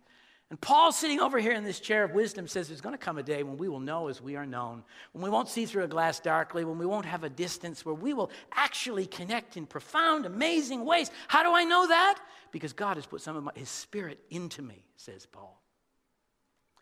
and 0.50 0.60
Paul, 0.60 0.91
sitting 0.91 1.20
over 1.20 1.38
here 1.38 1.51
in 1.51 1.63
this 1.63 1.79
chair 1.79 2.03
of 2.03 2.12
wisdom, 2.12 2.48
says 2.48 2.68
there's 2.68 2.82
going 2.82 2.96
to 2.96 3.03
come 3.03 3.20
a 3.20 3.24
day 3.24 3.44
when 3.44 3.58
we 3.58 3.70
will 3.70 3.79
know 3.79 4.08
as 4.08 4.20
we 4.20 4.36
are 4.36 4.48
known, 4.48 4.84
when 5.12 5.24
we 5.24 5.29
won't 5.29 5.48
see 5.48 5.68
through 5.68 5.84
a 5.84 5.88
glass 5.88 6.20
darkly, 6.20 6.65
when 6.65 6.79
we 6.79 6.88
won't 6.88 7.06
have 7.06 7.24
a 7.24 7.29
distance, 7.29 7.86
where 7.86 7.94
we 7.94 8.15
will 8.15 8.32
actually 8.53 9.06
connect 9.06 9.58
in 9.58 9.68
profound, 9.68 10.25
amazing 10.25 10.86
ways. 10.86 11.12
How 11.27 11.44
do 11.44 11.53
I 11.53 11.65
know 11.65 11.88
that? 11.88 12.20
Because 12.51 12.74
God 12.74 12.98
has 12.98 13.06
put 13.06 13.22
some 13.22 13.36
of 13.36 13.44
my, 13.44 13.51
His 13.53 13.70
Spirit 13.70 14.20
into 14.32 14.63
me, 14.63 14.84
says 14.96 15.27
Paul. 15.27 15.62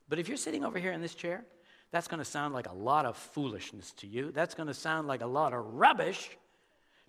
But 0.07 0.19
if 0.19 0.29
you're 0.29 0.37
sitting 0.37 0.63
over 0.63 0.79
here 0.79 0.93
in 0.93 1.01
this 1.01 1.15
chair, 1.15 1.43
that's 1.91 2.07
going 2.07 2.19
to 2.19 2.25
sound 2.25 2.53
like 2.53 2.69
a 2.69 2.73
lot 2.73 3.05
of 3.05 3.17
foolishness 3.17 3.91
to 3.97 4.07
you. 4.07 4.31
That's 4.31 4.55
going 4.55 4.67
to 4.67 4.73
sound 4.73 5.09
like 5.09 5.21
a 5.21 5.27
lot 5.27 5.53
of 5.53 5.73
rubbish. 5.73 6.29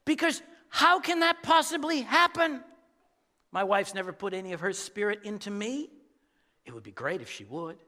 Because 0.04 0.42
how 0.70 0.98
can 0.98 1.20
that 1.20 1.44
possibly 1.44 2.00
happen? 2.00 2.64
My 3.52 3.62
wife's 3.62 3.94
never 3.94 4.12
put 4.12 4.34
any 4.34 4.54
of 4.54 4.60
her 4.60 4.72
spirit 4.72 5.20
into 5.22 5.52
me. 5.52 5.90
It 6.68 6.74
would 6.74 6.82
be 6.82 6.92
great 6.92 7.22
if 7.22 7.30
she 7.30 7.44
would. 7.44 7.78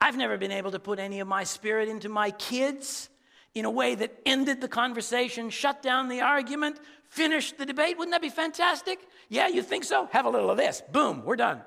I've 0.00 0.16
never 0.16 0.38
been 0.38 0.52
able 0.52 0.70
to 0.70 0.78
put 0.78 1.00
any 1.00 1.18
of 1.18 1.26
my 1.26 1.42
spirit 1.42 1.88
into 1.88 2.08
my 2.08 2.30
kids 2.30 3.08
in 3.52 3.64
a 3.64 3.70
way 3.70 3.96
that 3.96 4.16
ended 4.24 4.60
the 4.60 4.68
conversation, 4.68 5.50
shut 5.50 5.82
down 5.82 6.08
the 6.08 6.20
argument, 6.20 6.78
finished 7.08 7.58
the 7.58 7.66
debate. 7.66 7.98
Wouldn't 7.98 8.12
that 8.12 8.22
be 8.22 8.28
fantastic? 8.28 9.00
Yeah, 9.28 9.48
you 9.48 9.60
think 9.60 9.82
so? 9.82 10.08
Have 10.12 10.24
a 10.24 10.30
little 10.30 10.50
of 10.50 10.56
this. 10.56 10.80
Boom, 10.92 11.24
we're 11.24 11.34
done. 11.34 11.62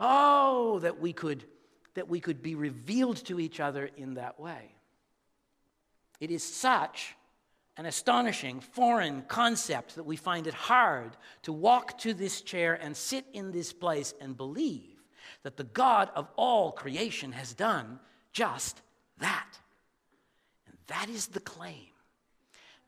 Oh, 0.00 0.78
that 0.78 0.98
we 0.98 1.12
could 1.12 1.44
that 1.94 2.08
we 2.08 2.20
could 2.20 2.40
be 2.40 2.54
revealed 2.54 3.22
to 3.26 3.38
each 3.38 3.60
other 3.60 3.90
in 3.94 4.14
that 4.14 4.40
way. 4.40 4.74
It 6.18 6.30
is 6.30 6.42
such 6.42 7.14
an 7.80 7.86
astonishing 7.86 8.60
foreign 8.60 9.22
concept 9.22 9.94
that 9.94 10.04
we 10.04 10.14
find 10.14 10.46
it 10.46 10.52
hard 10.52 11.16
to 11.40 11.50
walk 11.50 11.96
to 11.96 12.12
this 12.12 12.42
chair 12.42 12.74
and 12.74 12.94
sit 12.94 13.24
in 13.32 13.52
this 13.52 13.72
place 13.72 14.12
and 14.20 14.36
believe 14.36 15.02
that 15.44 15.56
the 15.56 15.64
God 15.64 16.10
of 16.14 16.28
all 16.36 16.72
creation 16.72 17.32
has 17.32 17.54
done 17.54 17.98
just 18.34 18.82
that. 19.20 19.58
And 20.66 20.76
that 20.88 21.08
is 21.08 21.28
the 21.28 21.40
claim. 21.40 21.88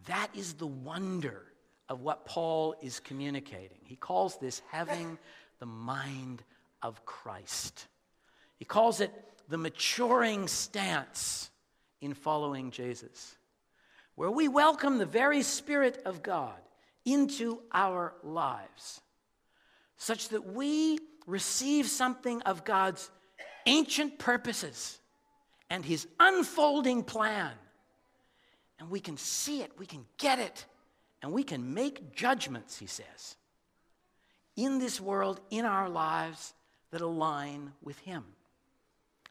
That 0.09 0.29
is 0.35 0.53
the 0.53 0.67
wonder 0.67 1.43
of 1.89 2.03
what 2.03 2.27
Paul 2.27 2.75
is 2.83 3.01
communicating. 3.01 3.79
He 3.85 3.97
calls 3.97 4.37
this 4.41 4.61
having 4.71 5.17
the 5.59 5.65
mind 5.65 6.43
of 6.83 7.03
Christ. 7.07 7.87
He 8.59 8.67
calls 8.67 9.01
it 9.01 9.11
the 9.49 9.57
maturing 9.57 10.49
stance 10.49 11.51
in 12.03 12.13
following 12.13 12.71
Jesus 12.71 13.37
where 14.15 14.31
we 14.31 14.49
welcome 14.49 14.99
the 14.99 15.07
very 15.07 15.43
Spirit 15.43 16.03
of 16.05 16.23
God 16.23 16.59
into 17.05 17.61
our 17.73 18.15
lives, 18.23 19.01
such 19.97 20.29
that 20.29 20.53
we 20.53 20.99
receive 21.27 21.87
something 21.87 22.43
of 22.43 22.65
God's 22.65 23.11
ancient 23.67 24.19
purposes 24.19 24.99
and 25.71 25.85
His 25.85 26.07
unfolding 26.21 27.03
plan. 27.03 27.53
And 28.79 28.91
we 28.91 29.01
can 29.01 29.17
see 29.17 29.63
it, 29.63 29.73
we 29.79 29.87
can 29.87 30.05
get 30.19 30.39
it, 30.39 30.67
and 31.23 31.33
we 31.33 31.45
can 31.45 31.73
make 31.73 32.15
judgments, 32.15 32.79
he 32.79 32.87
says, 32.87 33.37
in 34.57 34.79
this 34.79 35.01
world, 35.01 35.41
in 35.51 35.65
our 35.65 35.89
lives 35.89 36.53
that 36.91 37.01
align 37.01 37.73
with 37.83 37.99
Him. 38.01 38.25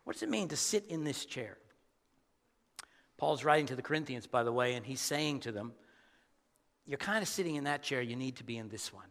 What 0.03 0.13
does 0.13 0.23
it 0.23 0.29
mean 0.29 0.47
to 0.47 0.57
sit 0.57 0.85
in 0.89 1.03
this 1.03 1.25
chair? 1.25 1.57
Paul's 3.21 3.43
writing 3.43 3.67
to 3.67 3.75
the 3.75 3.83
Corinthians, 3.83 4.25
by 4.25 4.41
the 4.41 4.51
way, 4.51 4.73
and 4.73 4.83
he's 4.83 4.99
saying 4.99 5.41
to 5.41 5.51
them, 5.51 5.73
You're 6.87 6.97
kind 6.97 7.21
of 7.21 7.27
sitting 7.27 7.53
in 7.53 7.65
that 7.65 7.83
chair, 7.83 8.01
you 8.01 8.15
need 8.15 8.37
to 8.37 8.43
be 8.43 8.57
in 8.57 8.67
this 8.67 8.91
one. 8.91 9.05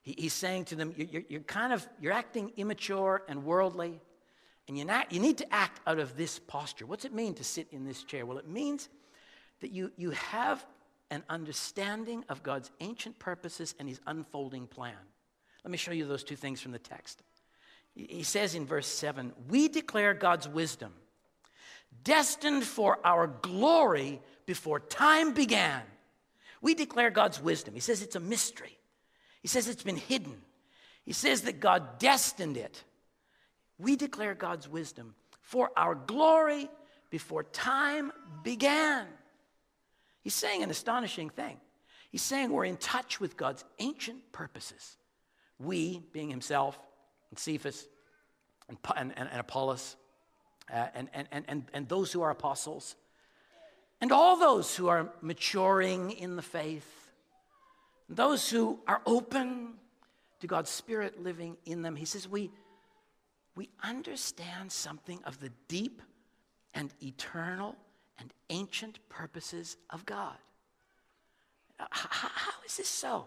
He, 0.00 0.14
he's 0.16 0.32
saying 0.32 0.64
to 0.66 0.76
them, 0.76 0.94
you're, 0.96 1.22
you're, 1.28 1.40
kind 1.42 1.74
of, 1.74 1.86
you're 2.00 2.14
acting 2.14 2.52
immature 2.56 3.22
and 3.28 3.44
worldly, 3.44 4.00
and 4.66 4.78
you, 4.78 4.86
not, 4.86 5.12
you 5.12 5.20
need 5.20 5.36
to 5.36 5.54
act 5.54 5.82
out 5.86 5.98
of 5.98 6.16
this 6.16 6.38
posture. 6.38 6.86
What's 6.86 7.04
it 7.04 7.12
mean 7.12 7.34
to 7.34 7.44
sit 7.44 7.68
in 7.70 7.84
this 7.84 8.02
chair? 8.02 8.24
Well, 8.24 8.38
it 8.38 8.48
means 8.48 8.88
that 9.60 9.72
you, 9.72 9.92
you 9.98 10.12
have 10.12 10.64
an 11.10 11.22
understanding 11.28 12.24
of 12.30 12.42
God's 12.42 12.70
ancient 12.80 13.18
purposes 13.18 13.74
and 13.78 13.86
his 13.86 14.00
unfolding 14.06 14.66
plan. 14.66 14.96
Let 15.64 15.70
me 15.70 15.76
show 15.76 15.92
you 15.92 16.06
those 16.06 16.24
two 16.24 16.36
things 16.36 16.62
from 16.62 16.72
the 16.72 16.78
text. 16.78 17.22
He 17.94 18.22
says 18.22 18.54
in 18.54 18.64
verse 18.64 18.86
7 18.86 19.34
We 19.50 19.68
declare 19.68 20.14
God's 20.14 20.48
wisdom 20.48 20.94
destined 22.04 22.64
for 22.64 22.98
our 23.04 23.26
glory 23.26 24.20
before 24.46 24.80
time 24.80 25.32
began. 25.32 25.82
We 26.60 26.74
declare 26.74 27.10
God's 27.10 27.40
wisdom. 27.40 27.74
He 27.74 27.80
says 27.80 28.02
it's 28.02 28.16
a 28.16 28.20
mystery, 28.20 28.78
He 29.40 29.48
says 29.48 29.68
it's 29.68 29.82
been 29.82 29.96
hidden. 29.96 30.36
He 31.04 31.12
says 31.12 31.42
that 31.42 31.58
God 31.58 31.98
destined 31.98 32.56
it. 32.56 32.84
We 33.76 33.96
declare 33.96 34.34
God's 34.34 34.68
wisdom 34.68 35.16
for 35.40 35.70
our 35.76 35.96
glory 35.96 36.68
before 37.10 37.42
time 37.42 38.12
began. 38.44 39.06
He's 40.22 40.34
saying 40.34 40.62
an 40.62 40.70
astonishing 40.70 41.28
thing. 41.28 41.58
He's 42.10 42.22
saying 42.22 42.50
we're 42.50 42.66
in 42.66 42.76
touch 42.76 43.20
with 43.20 43.36
God's 43.36 43.64
ancient 43.80 44.30
purposes. 44.30 44.96
We, 45.58 46.02
being 46.12 46.30
himself, 46.30 46.78
and 47.30 47.38
Cephas, 47.38 47.86
and, 48.68 48.78
and, 48.96 49.12
and 49.16 49.40
Apollos, 49.40 49.96
Uh, 50.72 50.86
and, 50.94 51.10
and, 51.12 51.44
and, 51.48 51.64
and 51.74 51.88
those 51.88 52.12
who 52.12 52.22
are 52.22 52.30
apostles, 52.30 52.96
and 54.00 54.10
all 54.10 54.38
those 54.38 54.74
who 54.74 54.88
are 54.88 55.12
maturing 55.20 56.12
in 56.12 56.34
the 56.36 56.42
faith, 56.42 57.10
those 58.08 58.48
who 58.48 58.78
are 58.86 59.02
open 59.04 59.74
to 60.40 60.46
God's 60.46 60.70
Spirit 60.70 61.22
living 61.22 61.58
in 61.66 61.82
them. 61.82 61.94
He 61.94 62.06
says, 62.06 62.26
we, 62.26 62.50
we 63.54 63.68
understand 63.82 64.72
something 64.72 65.20
of 65.24 65.38
the 65.40 65.50
deep 65.68 66.00
and 66.72 66.90
eternal 67.02 67.76
and 68.18 68.32
ancient 68.48 68.98
purposes 69.10 69.76
of 69.90 70.06
God. 70.06 70.36
How, 71.76 72.28
how 72.34 72.52
is 72.64 72.78
this 72.78 72.88
so? 72.88 73.26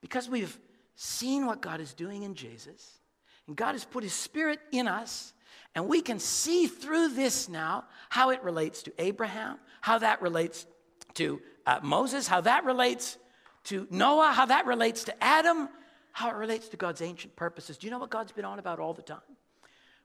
Because 0.00 0.28
we've 0.28 0.58
seen 0.96 1.46
what 1.46 1.60
God 1.60 1.80
is 1.80 1.92
doing 1.92 2.22
in 2.22 2.34
Jesus, 2.34 2.98
and 3.46 3.56
God 3.56 3.72
has 3.72 3.84
put 3.84 4.02
His 4.02 4.14
Spirit 4.14 4.58
in 4.72 4.88
us 4.88 5.34
and 5.74 5.88
we 5.88 6.00
can 6.00 6.18
see 6.18 6.66
through 6.66 7.08
this 7.08 7.48
now 7.48 7.84
how 8.08 8.30
it 8.30 8.42
relates 8.42 8.82
to 8.84 8.92
Abraham, 8.98 9.58
how 9.80 9.98
that 9.98 10.22
relates 10.22 10.66
to 11.14 11.40
uh, 11.66 11.80
Moses, 11.82 12.26
how 12.26 12.40
that 12.42 12.64
relates 12.64 13.18
to 13.64 13.86
Noah, 13.90 14.32
how 14.32 14.46
that 14.46 14.66
relates 14.66 15.04
to 15.04 15.24
Adam, 15.24 15.68
how 16.12 16.30
it 16.30 16.36
relates 16.36 16.68
to 16.68 16.76
God's 16.76 17.00
ancient 17.00 17.36
purposes. 17.36 17.78
Do 17.78 17.86
you 17.86 17.90
know 17.90 17.98
what 17.98 18.10
God's 18.10 18.32
been 18.32 18.44
on 18.44 18.58
about 18.58 18.80
all 18.80 18.92
the 18.92 19.02
time? 19.02 19.20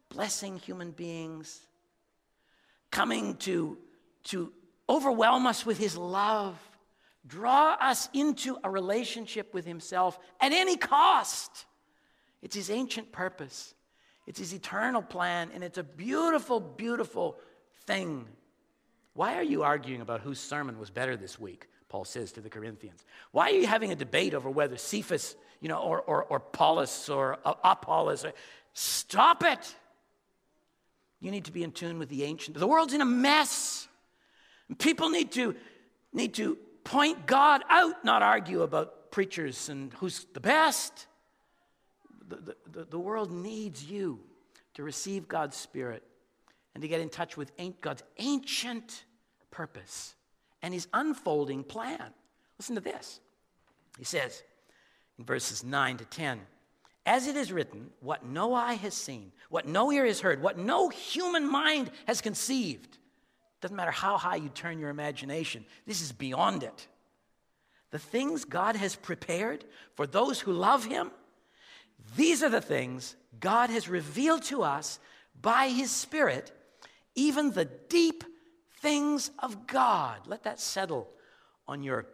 blessing 0.09 0.57
human 0.57 0.91
beings, 0.91 1.59
coming 2.91 3.35
to, 3.37 3.77
to 4.25 4.51
overwhelm 4.89 5.45
us 5.45 5.65
with 5.65 5.77
his 5.77 5.97
love, 5.97 6.57
draw 7.25 7.73
us 7.79 8.09
into 8.13 8.57
a 8.63 8.69
relationship 8.69 9.53
with 9.53 9.65
himself 9.65 10.17
at 10.39 10.51
any 10.51 10.77
cost. 10.77 11.65
It's 12.41 12.55
his 12.55 12.69
ancient 12.69 13.11
purpose, 13.11 13.73
it's 14.27 14.39
his 14.39 14.53
eternal 14.53 15.01
plan, 15.01 15.49
and 15.53 15.63
it's 15.63 15.77
a 15.77 15.83
beautiful, 15.83 16.59
beautiful 16.59 17.37
thing. 17.85 18.27
Why 19.13 19.35
are 19.35 19.43
you 19.43 19.63
arguing 19.63 20.01
about 20.01 20.21
whose 20.21 20.39
sermon 20.39 20.77
was 20.77 20.89
better 20.89 21.15
this 21.15 21.39
week? 21.39 21.67
Paul 21.89 22.03
says 22.03 22.33
to 22.33 22.41
the 22.41 22.49
Corinthians. 22.49 23.05
Why 23.31 23.49
are 23.49 23.53
you 23.53 23.65
having 23.65 23.91
a 23.91 23.95
debate 23.95 24.33
over 24.33 24.49
whether 24.49 24.75
Cephas, 24.75 25.37
you 25.61 25.69
know, 25.69 25.79
or, 25.79 26.01
or, 26.01 26.25
or 26.25 26.41
Paulus 26.41 27.07
or 27.07 27.39
uh, 27.45 27.53
Apollos? 27.63 28.25
Stop 28.73 29.43
it. 29.43 29.75
You 31.21 31.31
need 31.31 31.45
to 31.45 31.51
be 31.51 31.63
in 31.63 31.71
tune 31.71 31.97
with 31.97 32.09
the 32.09 32.25
ancient. 32.25 32.57
The 32.57 32.67
world's 32.67 32.93
in 32.93 33.01
a 33.01 33.05
mess. 33.05 33.87
People 34.77 35.09
need 35.09 35.31
to, 35.31 35.55
need 36.11 36.33
to 36.35 36.57
point 36.83 37.25
God 37.25 37.63
out, 37.69 38.03
not 38.03 38.21
argue 38.21 38.61
about 38.61 39.11
preachers 39.11 39.69
and 39.69 39.93
who's 39.93 40.25
the 40.33 40.41
best. 40.41 41.07
The, 42.27 42.55
the, 42.71 42.85
the 42.85 42.99
world 42.99 43.31
needs 43.31 43.83
you 43.83 44.19
to 44.73 44.83
receive 44.83 45.27
God's 45.27 45.55
Spirit 45.57 46.03
and 46.73 46.81
to 46.81 46.87
get 46.87 47.01
in 47.01 47.09
touch 47.09 47.37
with 47.37 47.51
God's 47.81 48.03
ancient 48.17 49.05
purpose 49.49 50.15
and 50.61 50.73
his 50.73 50.87
unfolding 50.93 51.63
plan. 51.63 52.13
Listen 52.59 52.75
to 52.75 52.81
this. 52.81 53.19
He 53.97 54.03
says 54.03 54.43
in 55.17 55.25
verses 55.25 55.63
9 55.63 55.97
to 55.97 56.05
10 56.05 56.39
As 57.05 57.27
it 57.27 57.35
is 57.35 57.51
written, 57.51 57.89
what 57.99 58.25
no 58.25 58.53
eye 58.53 58.75
has 58.75 58.93
seen, 58.93 59.31
what 59.49 59.67
no 59.67 59.91
ear 59.91 60.05
has 60.05 60.19
heard, 60.19 60.41
what 60.41 60.57
no 60.57 60.89
human 60.89 61.49
mind 61.49 61.89
has 62.05 62.21
conceived. 62.21 62.97
Doesn't 63.61 63.75
matter 63.75 63.91
how 63.91 64.17
high 64.17 64.35
you 64.35 64.49
turn 64.49 64.79
your 64.79 64.89
imagination, 64.89 65.65
this 65.85 66.01
is 66.01 66.11
beyond 66.11 66.63
it. 66.63 66.87
The 67.89 67.99
things 67.99 68.45
God 68.45 68.75
has 68.75 68.95
prepared 68.95 69.63
for 69.95 70.05
those 70.05 70.39
who 70.39 70.51
love 70.51 70.85
Him, 70.85 71.09
these 72.15 72.43
are 72.43 72.49
the 72.49 72.61
things 72.61 73.15
God 73.39 73.69
has 73.69 73.89
revealed 73.89 74.43
to 74.43 74.63
us 74.63 74.99
by 75.41 75.69
His 75.69 75.91
Spirit, 75.91 76.51
even 77.15 77.51
the 77.51 77.65
deep 77.65 78.23
things 78.81 79.31
of 79.39 79.67
God. 79.67 80.21
Let 80.25 80.43
that 80.43 80.59
settle 80.59 81.09
on 81.67 81.83
your 81.83 82.05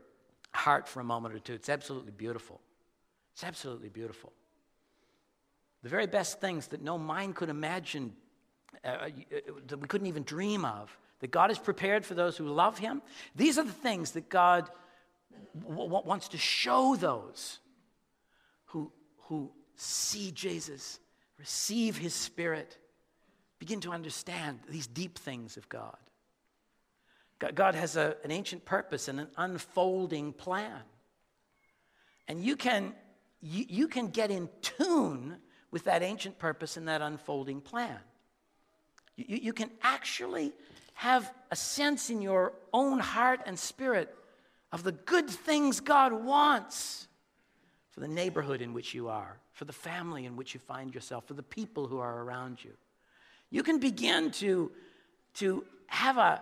heart 0.51 0.87
for 0.87 0.99
a 0.99 1.03
moment 1.03 1.35
or 1.35 1.39
two. 1.39 1.53
It's 1.53 1.69
absolutely 1.69 2.11
beautiful. 2.11 2.59
It's 3.33 3.43
absolutely 3.43 3.89
beautiful. 3.89 4.31
The 5.83 5.89
very 5.89 6.07
best 6.07 6.39
things 6.39 6.67
that 6.67 6.81
no 6.81 6.97
mind 6.97 7.35
could 7.35 7.49
imagine, 7.49 8.13
uh, 8.85 8.87
uh 8.87 9.09
that 9.67 9.79
we 9.79 9.87
couldn't 9.87 10.07
even 10.07 10.23
dream 10.23 10.65
of, 10.65 10.97
that 11.19 11.31
God 11.31 11.49
has 11.49 11.59
prepared 11.59 12.05
for 12.05 12.13
those 12.13 12.37
who 12.37 12.47
love 12.47 12.77
Him, 12.77 13.01
these 13.35 13.57
are 13.57 13.63
the 13.63 13.71
things 13.71 14.11
that 14.11 14.29
God 14.29 14.69
w- 15.61 15.89
wants 15.89 16.29
to 16.29 16.37
show 16.37 16.95
those 16.95 17.59
who, 18.65 18.91
who 19.27 19.51
see 19.75 20.31
Jesus, 20.31 20.99
receive 21.39 21.97
His 21.97 22.13
Spirit, 22.13 22.77
begin 23.59 23.81
to 23.81 23.91
understand 23.91 24.59
these 24.69 24.87
deep 24.87 25.17
things 25.17 25.57
of 25.57 25.67
God. 25.69 25.97
God 27.55 27.75
has 27.75 27.97
a, 27.97 28.15
an 28.23 28.31
ancient 28.31 28.63
purpose 28.63 29.07
and 29.07 29.19
an 29.19 29.27
unfolding 29.37 30.33
plan. 30.33 30.79
And 32.27 32.41
you 32.41 32.55
can, 32.55 32.93
you, 33.41 33.65
you 33.67 33.87
can 33.87 34.07
get 34.07 34.31
in 34.31 34.49
tune 34.61 35.37
with 35.71 35.85
that 35.85 36.03
ancient 36.03 36.39
purpose 36.39 36.77
and 36.77 36.87
that 36.87 37.01
unfolding 37.01 37.59
plan. 37.59 37.97
You, 39.17 39.37
you 39.41 39.53
can 39.53 39.71
actually 39.81 40.53
have 40.93 41.33
a 41.51 41.55
sense 41.55 42.09
in 42.09 42.21
your 42.21 42.53
own 42.71 42.99
heart 42.99 43.41
and 43.45 43.57
spirit 43.57 44.15
of 44.71 44.83
the 44.83 44.91
good 44.91 45.29
things 45.29 45.79
God 45.79 46.13
wants 46.13 47.07
for 47.91 47.99
the 47.99 48.07
neighborhood 48.07 48.61
in 48.61 48.73
which 48.73 48.93
you 48.93 49.09
are, 49.09 49.39
for 49.53 49.65
the 49.65 49.73
family 49.73 50.25
in 50.25 50.35
which 50.35 50.53
you 50.53 50.59
find 50.59 50.93
yourself, 50.93 51.25
for 51.25 51.33
the 51.33 51.43
people 51.43 51.87
who 51.87 51.99
are 51.99 52.23
around 52.23 52.63
you. 52.63 52.71
You 53.49 53.63
can 53.63 53.79
begin 53.79 54.31
to, 54.31 54.71
to 55.35 55.63
have 55.87 56.17
a, 56.17 56.41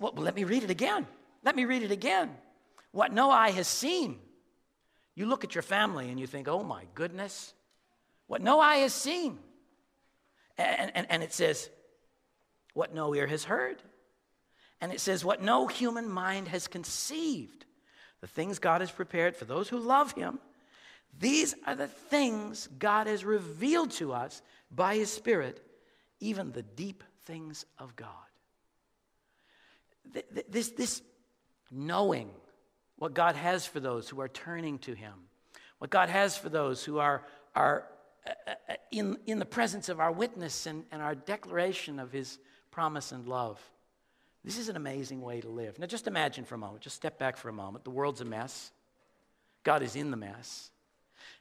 well, 0.00 0.12
let 0.16 0.34
me 0.34 0.44
read 0.44 0.64
it 0.64 0.70
again. 0.70 1.06
Let 1.44 1.54
me 1.54 1.64
read 1.64 1.82
it 1.82 1.90
again. 1.90 2.30
What 2.92 3.12
no 3.12 3.30
eye 3.30 3.50
has 3.50 3.68
seen. 3.68 4.18
You 5.14 5.26
look 5.26 5.44
at 5.44 5.54
your 5.54 5.62
family 5.62 6.08
and 6.08 6.18
you 6.18 6.26
think, 6.26 6.48
oh 6.48 6.62
my 6.62 6.84
goodness, 6.94 7.52
what 8.26 8.40
no 8.40 8.60
eye 8.60 8.76
has 8.76 8.94
seen. 8.94 9.38
And, 10.56 10.92
and, 10.94 11.06
and 11.10 11.22
it 11.22 11.34
says, 11.34 11.68
what 12.72 12.94
no 12.94 13.14
ear 13.14 13.26
has 13.26 13.44
heard. 13.44 13.82
And 14.80 14.92
it 14.92 15.00
says, 15.00 15.24
what 15.24 15.42
no 15.42 15.66
human 15.66 16.08
mind 16.08 16.48
has 16.48 16.66
conceived. 16.66 17.66
The 18.22 18.26
things 18.26 18.58
God 18.58 18.80
has 18.80 18.90
prepared 18.90 19.36
for 19.36 19.44
those 19.44 19.68
who 19.68 19.78
love 19.78 20.12
Him. 20.12 20.38
These 21.18 21.54
are 21.66 21.74
the 21.74 21.88
things 21.88 22.68
God 22.78 23.06
has 23.06 23.24
revealed 23.24 23.90
to 23.92 24.12
us 24.12 24.42
by 24.70 24.96
His 24.96 25.12
Spirit, 25.12 25.64
even 26.20 26.52
the 26.52 26.62
deep 26.62 27.04
things 27.24 27.66
of 27.78 27.94
God 27.96 28.08
this, 30.48 30.70
this 30.70 31.02
knowing 31.70 32.30
what 32.96 33.14
God 33.14 33.36
has 33.36 33.66
for 33.66 33.80
those 33.80 34.08
who 34.08 34.20
are 34.20 34.28
turning 34.28 34.78
to 34.80 34.94
Him, 34.94 35.14
what 35.78 35.90
God 35.90 36.08
has 36.08 36.36
for 36.36 36.48
those 36.48 36.84
who 36.84 36.98
are, 36.98 37.24
are 37.54 37.86
uh, 38.26 38.52
uh, 38.68 38.74
in, 38.90 39.16
in 39.26 39.38
the 39.38 39.44
presence 39.44 39.88
of 39.88 40.00
our 40.00 40.12
witness 40.12 40.66
and, 40.66 40.84
and 40.92 41.02
our 41.02 41.14
declaration 41.14 41.98
of 41.98 42.12
His 42.12 42.38
promise 42.70 43.12
and 43.12 43.26
love. 43.26 43.60
This 44.44 44.58
is 44.58 44.68
an 44.68 44.76
amazing 44.76 45.20
way 45.20 45.40
to 45.40 45.48
live. 45.48 45.78
Now, 45.78 45.86
just 45.86 46.06
imagine 46.06 46.44
for 46.44 46.56
a 46.56 46.58
moment, 46.58 46.82
just 46.82 46.96
step 46.96 47.18
back 47.18 47.36
for 47.36 47.48
a 47.48 47.52
moment. 47.52 47.84
The 47.84 47.90
world's 47.90 48.20
a 48.20 48.24
mess, 48.24 48.72
God 49.62 49.82
is 49.82 49.96
in 49.96 50.10
the 50.10 50.16
mess. 50.16 50.70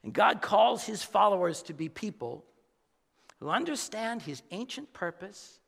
And 0.03 0.13
God 0.13 0.41
calls 0.41 0.83
His 0.83 1.03
followers 1.03 1.61
to 1.63 1.73
be 1.73 1.89
people 1.89 2.45
who 3.39 3.49
understand 3.49 4.21
His 4.21 4.41
ancient 4.51 4.93
purpose 4.93 5.59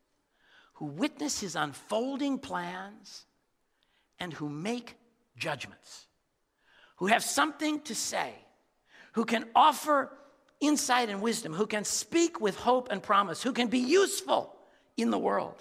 who 0.73 0.86
witness 0.86 1.39
his 1.39 1.56
unfolding 1.56 2.39
plans 2.39 3.26
and 4.19 4.34
who 4.34 4.49
make 4.49 4.95
judgments, 5.38 6.08
who 6.97 7.08
have 7.08 7.23
something 7.23 7.80
to 7.82 7.95
say, 7.95 8.34
who 9.13 9.26
can 9.26 9.45
offer 9.56 10.12
insight 10.60 11.10
and 11.10 11.21
wisdom, 11.21 11.54
who 11.54 11.67
can 11.67 11.84
speak 11.84 12.41
with 12.41 12.56
hope 12.56 12.89
and 12.91 13.04
promise, 13.04 13.41
who 13.41 13.54
can 13.54 13.67
be 13.67 13.80
useful 13.80 14.56
in 14.97 15.10
the 15.10 15.17
world. 15.17 15.56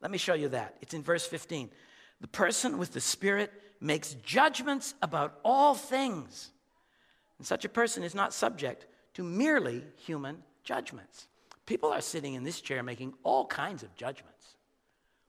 Let 0.00 0.10
me 0.10 0.18
show 0.18 0.34
you 0.34 0.48
that. 0.48 0.76
It's 0.80 0.94
in 0.94 1.02
verse 1.02 1.26
15. 1.26 1.70
The 2.20 2.28
person 2.28 2.78
with 2.78 2.92
the 2.92 3.00
Spirit 3.00 3.52
makes 3.80 4.14
judgments 4.14 4.94
about 5.02 5.38
all 5.44 5.74
things. 5.74 6.50
And 7.38 7.46
such 7.46 7.64
a 7.64 7.68
person 7.68 8.02
is 8.02 8.14
not 8.14 8.32
subject 8.32 8.86
to 9.14 9.22
merely 9.22 9.84
human 9.96 10.42
judgments. 10.64 11.28
People 11.66 11.92
are 11.92 12.00
sitting 12.00 12.34
in 12.34 12.44
this 12.44 12.60
chair 12.60 12.82
making 12.82 13.14
all 13.22 13.46
kinds 13.46 13.82
of 13.82 13.94
judgments 13.94 14.56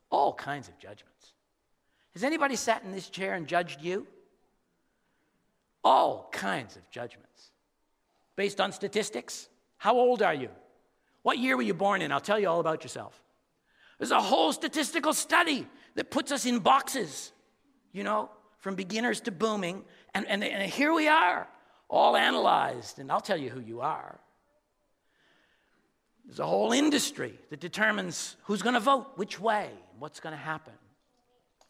all 0.09 0.33
kinds 0.33 0.67
of 0.67 0.77
judgments. 0.79 1.33
Has 2.13 2.23
anybody 2.23 2.55
sat 2.55 2.83
in 2.83 2.91
this 2.91 3.09
chair 3.09 3.33
and 3.33 3.47
judged 3.47 3.81
you? 3.81 4.07
All 5.83 6.29
kinds 6.31 6.75
of 6.75 6.89
judgments. 6.89 7.51
Based 8.35 8.59
on 8.59 8.71
statistics. 8.71 9.49
How 9.77 9.95
old 9.95 10.21
are 10.21 10.33
you? 10.33 10.49
What 11.21 11.37
year 11.37 11.55
were 11.55 11.63
you 11.63 11.73
born 11.73 12.01
in? 12.01 12.11
I'll 12.11 12.19
tell 12.19 12.39
you 12.39 12.49
all 12.49 12.59
about 12.59 12.83
yourself. 12.83 13.21
There's 13.99 14.11
a 14.11 14.21
whole 14.21 14.53
statistical 14.53 15.13
study 15.13 15.67
that 15.95 16.11
puts 16.11 16.31
us 16.31 16.45
in 16.45 16.59
boxes, 16.59 17.31
you 17.91 18.03
know, 18.03 18.29
from 18.59 18.75
beginners 18.75 19.21
to 19.21 19.31
booming. 19.31 19.83
And, 20.13 20.27
and, 20.27 20.43
and 20.43 20.71
here 20.71 20.93
we 20.93 21.07
are, 21.07 21.47
all 21.89 22.15
analyzed. 22.15 22.99
And 22.99 23.11
I'll 23.11 23.21
tell 23.21 23.37
you 23.37 23.49
who 23.49 23.59
you 23.59 23.81
are. 23.81 24.19
There's 26.25 26.39
a 26.39 26.45
whole 26.45 26.73
industry 26.73 27.33
that 27.49 27.61
determines 27.61 28.35
who's 28.43 28.61
going 28.61 28.73
to 28.73 28.81
vote, 28.81 29.13
which 29.15 29.39
way, 29.39 29.69
what's 29.97 30.19
going 30.19 30.33
to 30.33 30.41
happen. 30.41 30.73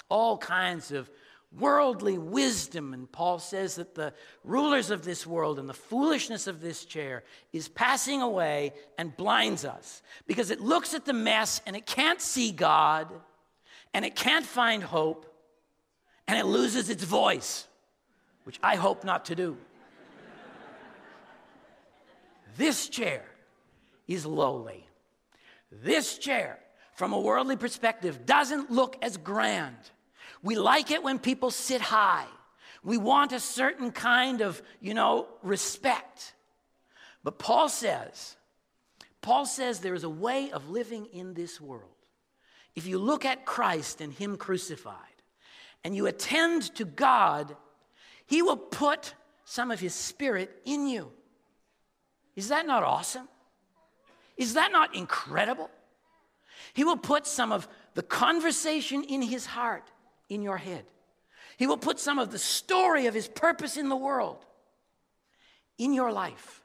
All 0.09 0.37
kinds 0.37 0.91
of 0.91 1.09
worldly 1.55 2.17
wisdom. 2.17 2.93
And 2.93 3.11
Paul 3.11 3.39
says 3.39 3.75
that 3.75 3.95
the 3.95 4.13
rulers 4.43 4.89
of 4.89 5.03
this 5.03 5.25
world 5.27 5.59
and 5.59 5.69
the 5.69 5.73
foolishness 5.73 6.47
of 6.47 6.59
this 6.59 6.85
chair 6.85 7.23
is 7.53 7.67
passing 7.67 8.21
away 8.21 8.73
and 8.97 9.15
blinds 9.15 9.63
us 9.63 10.01
because 10.25 10.49
it 10.49 10.59
looks 10.59 10.93
at 10.93 11.05
the 11.05 11.13
mess 11.13 11.61
and 11.65 11.75
it 11.75 11.85
can't 11.85 12.21
see 12.21 12.51
God 12.51 13.11
and 13.93 14.05
it 14.05 14.15
can't 14.15 14.45
find 14.45 14.83
hope 14.83 15.25
and 16.27 16.37
it 16.37 16.45
loses 16.45 16.89
its 16.89 17.03
voice, 17.03 17.67
which 18.43 18.59
I 18.61 18.75
hope 18.75 19.03
not 19.03 19.25
to 19.25 19.35
do. 19.35 19.57
This 22.57 22.89
chair 22.89 23.23
is 24.07 24.25
lowly. 24.25 24.87
This 25.71 26.17
chair, 26.17 26.59
from 26.95 27.13
a 27.13 27.19
worldly 27.19 27.57
perspective, 27.57 28.25
doesn't 28.25 28.71
look 28.71 28.97
as 29.01 29.17
grand. 29.17 29.77
We 30.41 30.55
like 30.55 30.91
it 30.91 31.03
when 31.03 31.19
people 31.19 31.51
sit 31.51 31.81
high. 31.81 32.25
We 32.83 32.97
want 32.97 33.31
a 33.31 33.39
certain 33.39 33.91
kind 33.91 34.41
of, 34.41 34.61
you 34.79 34.93
know, 34.93 35.27
respect. 35.43 36.33
But 37.23 37.39
Paul 37.39 37.69
says, 37.69 38.37
Paul 39.21 39.45
says 39.45 39.79
there 39.79 39.93
is 39.93 40.05
a 40.05 40.09
way 40.09 40.51
of 40.51 40.69
living 40.69 41.07
in 41.07 41.33
this 41.33 41.59
world. 41.59 41.91
If 42.75 42.87
you 42.87 42.99
look 42.99 43.25
at 43.25 43.45
Christ 43.45 43.99
and 43.99 44.13
Him 44.13 44.37
crucified, 44.37 44.95
and 45.83 45.95
you 45.95 46.05
attend 46.05 46.75
to 46.75 46.85
God, 46.85 47.55
He 48.25 48.41
will 48.41 48.57
put 48.57 49.13
some 49.43 49.71
of 49.71 49.79
His 49.79 49.93
Spirit 49.93 50.61
in 50.65 50.87
you. 50.87 51.11
Is 52.37 52.49
that 52.49 52.67
not 52.67 52.83
awesome? 52.83 53.27
Is 54.37 54.53
that 54.53 54.71
not 54.71 54.95
incredible? 54.95 55.69
He 56.73 56.83
will 56.83 56.95
put 56.95 57.25
some 57.25 57.51
of 57.51 57.67
the 57.95 58.03
conversation 58.03 59.03
in 59.03 59.23
His 59.23 59.47
heart 59.47 59.91
in 60.29 60.43
your 60.43 60.57
head. 60.57 60.85
He 61.57 61.65
will 61.65 61.77
put 61.77 61.99
some 61.99 62.19
of 62.19 62.31
the 62.31 62.37
story 62.37 63.07
of 63.07 63.15
His 63.15 63.27
purpose 63.27 63.75
in 63.75 63.89
the 63.89 63.95
world 63.95 64.45
in 65.79 65.93
your 65.93 66.11
life 66.11 66.63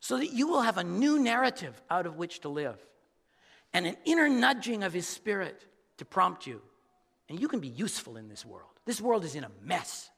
so 0.00 0.16
that 0.16 0.32
you 0.32 0.48
will 0.48 0.62
have 0.62 0.78
a 0.78 0.84
new 0.84 1.18
narrative 1.18 1.80
out 1.90 2.06
of 2.06 2.16
which 2.16 2.40
to 2.40 2.48
live 2.48 2.78
and 3.74 3.86
an 3.86 3.96
inner 4.06 4.28
nudging 4.28 4.82
of 4.82 4.94
His 4.94 5.06
Spirit 5.06 5.66
to 5.98 6.06
prompt 6.06 6.46
you. 6.46 6.62
And 7.28 7.38
you 7.38 7.48
can 7.48 7.60
be 7.60 7.68
useful 7.68 8.16
in 8.16 8.28
this 8.28 8.44
world. 8.44 8.70
This 8.86 9.02
world 9.02 9.24
is 9.24 9.34
in 9.34 9.44
a 9.44 9.50
mess. 9.62 10.08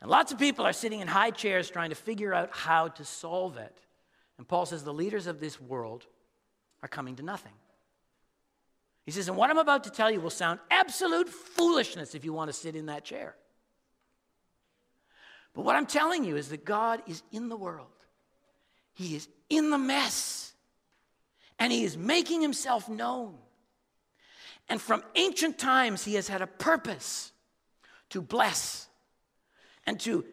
And 0.00 0.10
lots 0.10 0.32
of 0.32 0.38
people 0.38 0.64
are 0.64 0.72
sitting 0.72 0.98
in 0.98 1.06
high 1.06 1.30
chairs 1.30 1.70
trying 1.70 1.90
to 1.90 1.96
figure 1.96 2.34
out 2.34 2.50
how 2.52 2.88
to 2.88 3.04
solve 3.04 3.56
it. 3.56 3.80
And 4.40 4.48
Paul 4.48 4.64
says 4.64 4.82
the 4.82 4.94
leaders 4.94 5.26
of 5.26 5.38
this 5.38 5.60
world 5.60 6.06
are 6.82 6.88
coming 6.88 7.14
to 7.16 7.22
nothing. 7.22 7.52
He 9.04 9.10
says, 9.10 9.28
and 9.28 9.36
what 9.36 9.50
I'm 9.50 9.58
about 9.58 9.84
to 9.84 9.90
tell 9.90 10.10
you 10.10 10.18
will 10.18 10.30
sound 10.30 10.60
absolute 10.70 11.28
foolishness 11.28 12.14
if 12.14 12.24
you 12.24 12.32
want 12.32 12.48
to 12.48 12.54
sit 12.54 12.74
in 12.74 12.86
that 12.86 13.04
chair. 13.04 13.34
But 15.52 15.66
what 15.66 15.76
I'm 15.76 15.84
telling 15.84 16.24
you 16.24 16.36
is 16.36 16.48
that 16.48 16.64
God 16.64 17.02
is 17.06 17.22
in 17.30 17.50
the 17.50 17.56
world. 17.56 17.92
He 18.94 19.14
is 19.14 19.28
in 19.50 19.68
the 19.68 19.76
mess. 19.76 20.54
And 21.58 21.70
He 21.70 21.84
is 21.84 21.98
making 21.98 22.40
Himself 22.40 22.88
known. 22.88 23.34
And 24.70 24.80
from 24.80 25.02
ancient 25.16 25.58
times, 25.58 26.02
He 26.02 26.14
has 26.14 26.28
had 26.28 26.40
a 26.40 26.46
purpose 26.46 27.30
to 28.08 28.22
bless 28.22 28.88
and 29.86 30.00
to, 30.00 30.24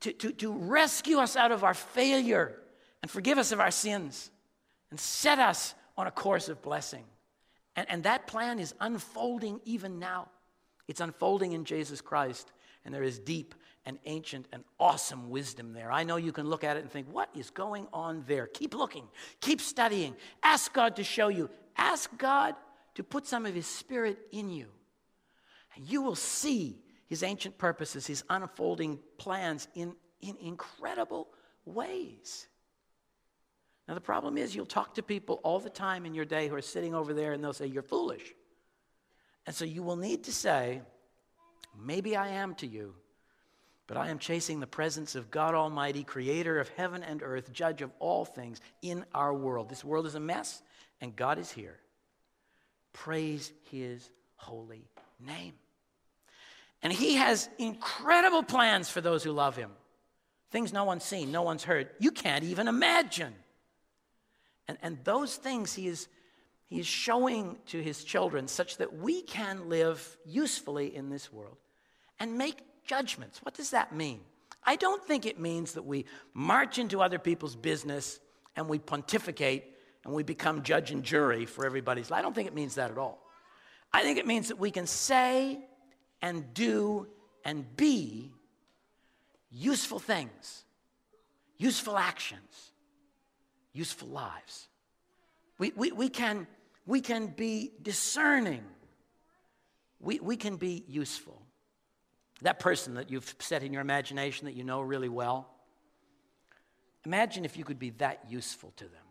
to, 0.00 0.12
to, 0.14 0.32
to 0.32 0.52
rescue 0.52 1.18
us 1.18 1.36
out 1.36 1.52
of 1.52 1.62
our 1.62 1.74
failure 1.74 2.56
and 3.02 3.10
forgive 3.10 3.38
us 3.38 3.52
of 3.52 3.60
our 3.60 3.70
sins 3.70 4.30
and 4.90 4.98
set 4.98 5.38
us 5.38 5.74
on 5.96 6.06
a 6.06 6.10
course 6.10 6.48
of 6.48 6.62
blessing. 6.62 7.04
And, 7.76 7.86
and 7.88 8.02
that 8.02 8.26
plan 8.26 8.58
is 8.58 8.74
unfolding 8.80 9.60
even 9.64 9.98
now. 9.98 10.28
It's 10.88 11.00
unfolding 11.00 11.52
in 11.52 11.64
Jesus 11.64 12.00
Christ, 12.00 12.50
and 12.84 12.92
there 12.92 13.02
is 13.02 13.18
deep 13.18 13.54
and 13.86 13.98
ancient 14.06 14.46
and 14.52 14.64
awesome 14.78 15.30
wisdom 15.30 15.72
there. 15.72 15.90
I 15.90 16.04
know 16.04 16.16
you 16.16 16.32
can 16.32 16.48
look 16.48 16.64
at 16.64 16.76
it 16.76 16.80
and 16.80 16.90
think, 16.90 17.06
what 17.10 17.30
is 17.34 17.50
going 17.50 17.86
on 17.92 18.24
there? 18.26 18.46
Keep 18.46 18.74
looking, 18.74 19.04
keep 19.40 19.60
studying. 19.60 20.16
Ask 20.42 20.72
God 20.72 20.96
to 20.96 21.04
show 21.04 21.28
you. 21.28 21.48
Ask 21.76 22.10
God 22.18 22.54
to 22.96 23.04
put 23.04 23.26
some 23.26 23.46
of 23.46 23.54
His 23.54 23.66
Spirit 23.66 24.18
in 24.32 24.50
you. 24.50 24.66
And 25.76 25.86
you 25.86 26.02
will 26.02 26.16
see 26.16 26.82
His 27.06 27.22
ancient 27.22 27.56
purposes, 27.56 28.06
His 28.06 28.24
unfolding 28.28 28.98
plans 29.16 29.68
in, 29.74 29.94
in 30.20 30.36
incredible 30.40 31.28
ways. 31.64 32.48
Now, 33.90 33.94
the 33.94 34.00
problem 34.00 34.38
is, 34.38 34.54
you'll 34.54 34.66
talk 34.66 34.94
to 34.94 35.02
people 35.02 35.40
all 35.42 35.58
the 35.58 35.68
time 35.68 36.06
in 36.06 36.14
your 36.14 36.24
day 36.24 36.46
who 36.46 36.54
are 36.54 36.62
sitting 36.62 36.94
over 36.94 37.12
there 37.12 37.32
and 37.32 37.42
they'll 37.42 37.52
say, 37.52 37.66
You're 37.66 37.82
foolish. 37.82 38.22
And 39.46 39.56
so 39.56 39.64
you 39.64 39.82
will 39.82 39.96
need 39.96 40.22
to 40.24 40.32
say, 40.32 40.82
Maybe 41.76 42.14
I 42.14 42.28
am 42.28 42.54
to 42.56 42.68
you, 42.68 42.94
but 43.88 43.96
I 43.96 44.10
am 44.10 44.20
chasing 44.20 44.60
the 44.60 44.66
presence 44.68 45.16
of 45.16 45.28
God 45.32 45.56
Almighty, 45.56 46.04
creator 46.04 46.60
of 46.60 46.68
heaven 46.68 47.02
and 47.02 47.20
earth, 47.20 47.52
judge 47.52 47.82
of 47.82 47.90
all 47.98 48.24
things 48.24 48.60
in 48.80 49.04
our 49.12 49.34
world. 49.34 49.68
This 49.68 49.84
world 49.84 50.06
is 50.06 50.14
a 50.14 50.20
mess, 50.20 50.62
and 51.00 51.16
God 51.16 51.40
is 51.40 51.50
here. 51.50 51.80
Praise 52.92 53.50
his 53.72 54.08
holy 54.36 54.84
name. 55.18 55.54
And 56.80 56.92
he 56.92 57.16
has 57.16 57.48
incredible 57.58 58.44
plans 58.44 58.88
for 58.88 59.00
those 59.00 59.24
who 59.24 59.32
love 59.32 59.56
him. 59.56 59.72
Things 60.52 60.72
no 60.72 60.84
one's 60.84 61.02
seen, 61.02 61.32
no 61.32 61.42
one's 61.42 61.64
heard. 61.64 61.88
You 61.98 62.12
can't 62.12 62.44
even 62.44 62.68
imagine. 62.68 63.34
And, 64.70 64.78
and 64.82 64.98
those 65.02 65.34
things 65.34 65.74
he 65.74 65.88
is, 65.88 66.06
he 66.68 66.78
is 66.78 66.86
showing 66.86 67.56
to 67.66 67.82
his 67.82 68.04
children 68.04 68.46
such 68.46 68.76
that 68.76 68.96
we 68.96 69.20
can 69.22 69.68
live 69.68 70.16
usefully 70.24 70.94
in 70.94 71.10
this 71.10 71.32
world 71.32 71.56
and 72.20 72.38
make 72.38 72.58
judgments. 72.84 73.40
What 73.42 73.54
does 73.54 73.70
that 73.70 73.92
mean? 73.92 74.20
I 74.62 74.76
don't 74.76 75.04
think 75.04 75.26
it 75.26 75.40
means 75.40 75.72
that 75.72 75.82
we 75.82 76.04
march 76.34 76.78
into 76.78 77.02
other 77.02 77.18
people's 77.18 77.56
business 77.56 78.20
and 78.54 78.68
we 78.68 78.78
pontificate 78.78 79.64
and 80.04 80.14
we 80.14 80.22
become 80.22 80.62
judge 80.62 80.92
and 80.92 81.02
jury 81.02 81.46
for 81.46 81.66
everybody's 81.66 82.08
life. 82.08 82.20
I 82.20 82.22
don't 82.22 82.34
think 82.34 82.46
it 82.46 82.54
means 82.54 82.76
that 82.76 82.92
at 82.92 82.98
all. 82.98 83.18
I 83.92 84.02
think 84.02 84.18
it 84.18 84.26
means 84.26 84.48
that 84.48 84.58
we 84.60 84.70
can 84.70 84.86
say 84.86 85.58
and 86.22 86.54
do 86.54 87.08
and 87.44 87.64
be 87.76 88.30
useful 89.50 89.98
things, 89.98 90.62
useful 91.58 91.98
actions, 91.98 92.69
useful 93.72 94.08
lives. 94.08 94.68
We, 95.58 95.72
we, 95.76 95.92
we, 95.92 96.08
can, 96.08 96.46
we 96.86 97.00
can 97.00 97.28
be 97.28 97.72
discerning, 97.82 98.64
we, 100.00 100.18
we 100.20 100.36
can 100.36 100.56
be 100.56 100.84
useful. 100.88 101.40
That 102.42 102.58
person 102.58 102.94
that 102.94 103.10
you've 103.10 103.34
set 103.38 103.62
in 103.62 103.72
your 103.72 103.82
imagination 103.82 104.46
that 104.46 104.54
you 104.54 104.64
know 104.64 104.80
really 104.80 105.10
well, 105.10 105.50
imagine 107.04 107.44
if 107.44 107.58
you 107.58 107.64
could 107.64 107.78
be 107.78 107.90
that 107.90 108.24
useful 108.28 108.72
to 108.76 108.84
them. 108.84 109.02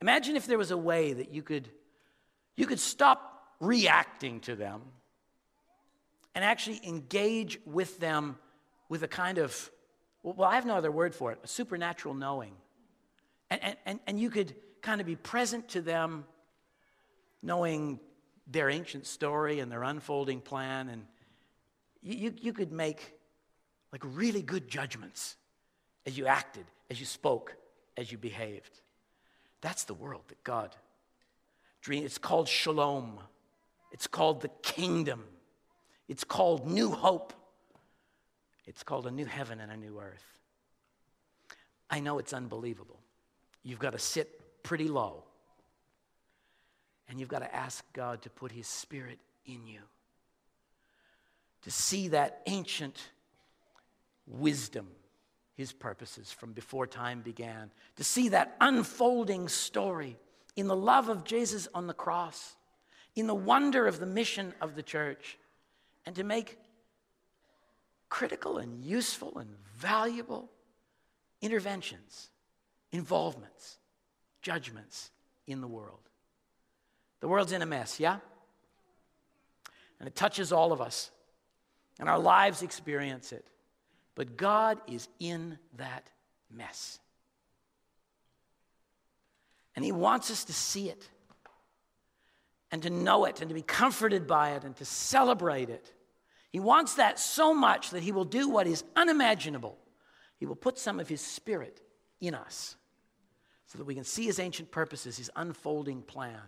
Imagine 0.00 0.34
if 0.34 0.46
there 0.46 0.58
was 0.58 0.72
a 0.72 0.76
way 0.76 1.12
that 1.12 1.32
you 1.32 1.42
could, 1.42 1.68
you 2.56 2.66
could 2.66 2.80
stop 2.80 3.54
reacting 3.60 4.40
to 4.40 4.56
them 4.56 4.82
and 6.34 6.44
actually 6.44 6.80
engage 6.84 7.58
with 7.64 8.00
them 8.00 8.36
with 8.88 9.02
a 9.02 9.08
kind 9.08 9.38
of, 9.38 9.70
well, 10.22 10.48
I 10.48 10.56
have 10.56 10.66
no 10.66 10.74
other 10.74 10.90
word 10.90 11.14
for 11.14 11.32
it, 11.32 11.38
a 11.44 11.48
supernatural 11.48 12.14
knowing. 12.14 12.52
And, 13.62 13.76
and, 13.84 14.00
and 14.06 14.20
you 14.20 14.30
could 14.30 14.54
kind 14.82 15.00
of 15.00 15.06
be 15.06 15.16
present 15.16 15.68
to 15.70 15.80
them, 15.80 16.24
knowing 17.42 18.00
their 18.46 18.70
ancient 18.70 19.06
story 19.06 19.60
and 19.60 19.70
their 19.72 19.82
unfolding 19.82 20.40
plan 20.40 20.88
and 20.88 21.06
you, 22.04 22.34
you 22.38 22.52
could 22.52 22.70
make 22.70 23.14
like 23.90 24.02
really 24.04 24.42
good 24.42 24.68
judgments 24.68 25.36
as 26.06 26.18
you 26.18 26.26
acted, 26.26 26.66
as 26.90 27.00
you 27.00 27.06
spoke, 27.06 27.56
as 27.96 28.12
you 28.12 28.18
behaved. 28.18 28.80
That's 29.62 29.84
the 29.84 29.94
world 29.94 30.22
that 30.28 30.42
God 30.44 30.76
dreamed. 31.80 32.04
It's 32.04 32.18
called 32.18 32.46
shalom. 32.46 33.18
It's 33.90 34.06
called 34.06 34.42
the 34.42 34.50
kingdom. 34.62 35.24
It's 36.08 36.24
called 36.24 36.66
new 36.66 36.90
hope. 36.90 37.32
It's 38.66 38.82
called 38.82 39.06
a 39.06 39.10
new 39.10 39.26
heaven 39.26 39.60
and 39.60 39.72
a 39.72 39.76
new 39.76 39.98
earth. 39.98 40.24
I 41.88 42.00
know 42.00 42.18
it's 42.18 42.34
unbelievable. 42.34 43.00
You've 43.64 43.80
got 43.80 43.92
to 43.94 43.98
sit 43.98 44.62
pretty 44.62 44.88
low. 44.88 45.24
And 47.08 47.18
you've 47.18 47.28
got 47.28 47.40
to 47.40 47.54
ask 47.54 47.84
God 47.92 48.22
to 48.22 48.30
put 48.30 48.52
His 48.52 48.66
Spirit 48.66 49.18
in 49.44 49.66
you 49.66 49.80
to 51.64 51.70
see 51.70 52.08
that 52.08 52.42
ancient 52.46 53.10
wisdom, 54.26 54.86
his 55.54 55.72
purposes 55.72 56.30
from 56.30 56.52
before 56.52 56.86
time 56.86 57.22
began, 57.22 57.70
to 57.96 58.04
see 58.04 58.28
that 58.28 58.54
unfolding 58.60 59.48
story 59.48 60.16
in 60.56 60.66
the 60.66 60.76
love 60.76 61.08
of 61.08 61.24
Jesus 61.24 61.66
on 61.74 61.86
the 61.86 61.94
cross, 61.94 62.56
in 63.16 63.26
the 63.26 63.34
wonder 63.34 63.86
of 63.86 63.98
the 63.98 64.06
mission 64.06 64.52
of 64.60 64.76
the 64.76 64.82
church, 64.82 65.38
and 66.04 66.14
to 66.16 66.22
make 66.22 66.58
critical 68.10 68.58
and 68.58 68.84
useful 68.84 69.38
and 69.38 69.48
valuable 69.74 70.50
interventions, 71.40 72.28
involvements, 72.94 73.78
judgments 74.40 75.10
in 75.48 75.60
the 75.60 75.66
world. 75.66 75.98
The 77.20 77.28
world's 77.28 77.50
in 77.50 77.60
a 77.60 77.66
mess, 77.66 77.98
yeah? 77.98 78.18
And 79.98 80.06
it 80.06 80.14
touches 80.14 80.52
all 80.52 80.72
of 80.72 80.80
us 80.80 81.10
and 81.98 82.08
our 82.08 82.18
lives 82.18 82.62
experience 82.62 83.32
it. 83.32 83.44
But 84.14 84.36
God 84.36 84.78
is 84.86 85.08
in 85.18 85.58
that 85.76 86.08
mess. 86.50 87.00
And 89.74 89.84
He 89.84 89.90
wants 89.90 90.30
us 90.30 90.44
to 90.44 90.52
see 90.52 90.88
it 90.88 91.08
and 92.70 92.80
to 92.84 92.90
know 92.90 93.24
it 93.24 93.40
and 93.40 93.48
to 93.48 93.54
be 93.54 93.62
comforted 93.62 94.28
by 94.28 94.52
it 94.52 94.62
and 94.62 94.76
to 94.76 94.84
celebrate 94.84 95.68
it. 95.68 95.92
He 96.52 96.60
wants 96.60 96.94
that 96.94 97.18
so 97.18 97.52
much 97.52 97.90
that 97.90 98.04
He 98.04 98.12
will 98.12 98.24
do 98.24 98.48
what 98.48 98.68
is 98.68 98.84
unimaginable. 98.94 99.76
He 100.38 100.46
will 100.46 100.54
put 100.54 100.78
some 100.78 101.00
of 101.00 101.08
His 101.08 101.20
Spirit 101.20 101.80
in 102.20 102.34
us 102.34 102.76
so 103.66 103.78
that 103.78 103.84
we 103.84 103.94
can 103.94 104.04
see 104.04 104.24
His 104.24 104.38
ancient 104.38 104.70
purposes, 104.70 105.16
His 105.16 105.30
unfolding 105.36 106.02
plan 106.02 106.40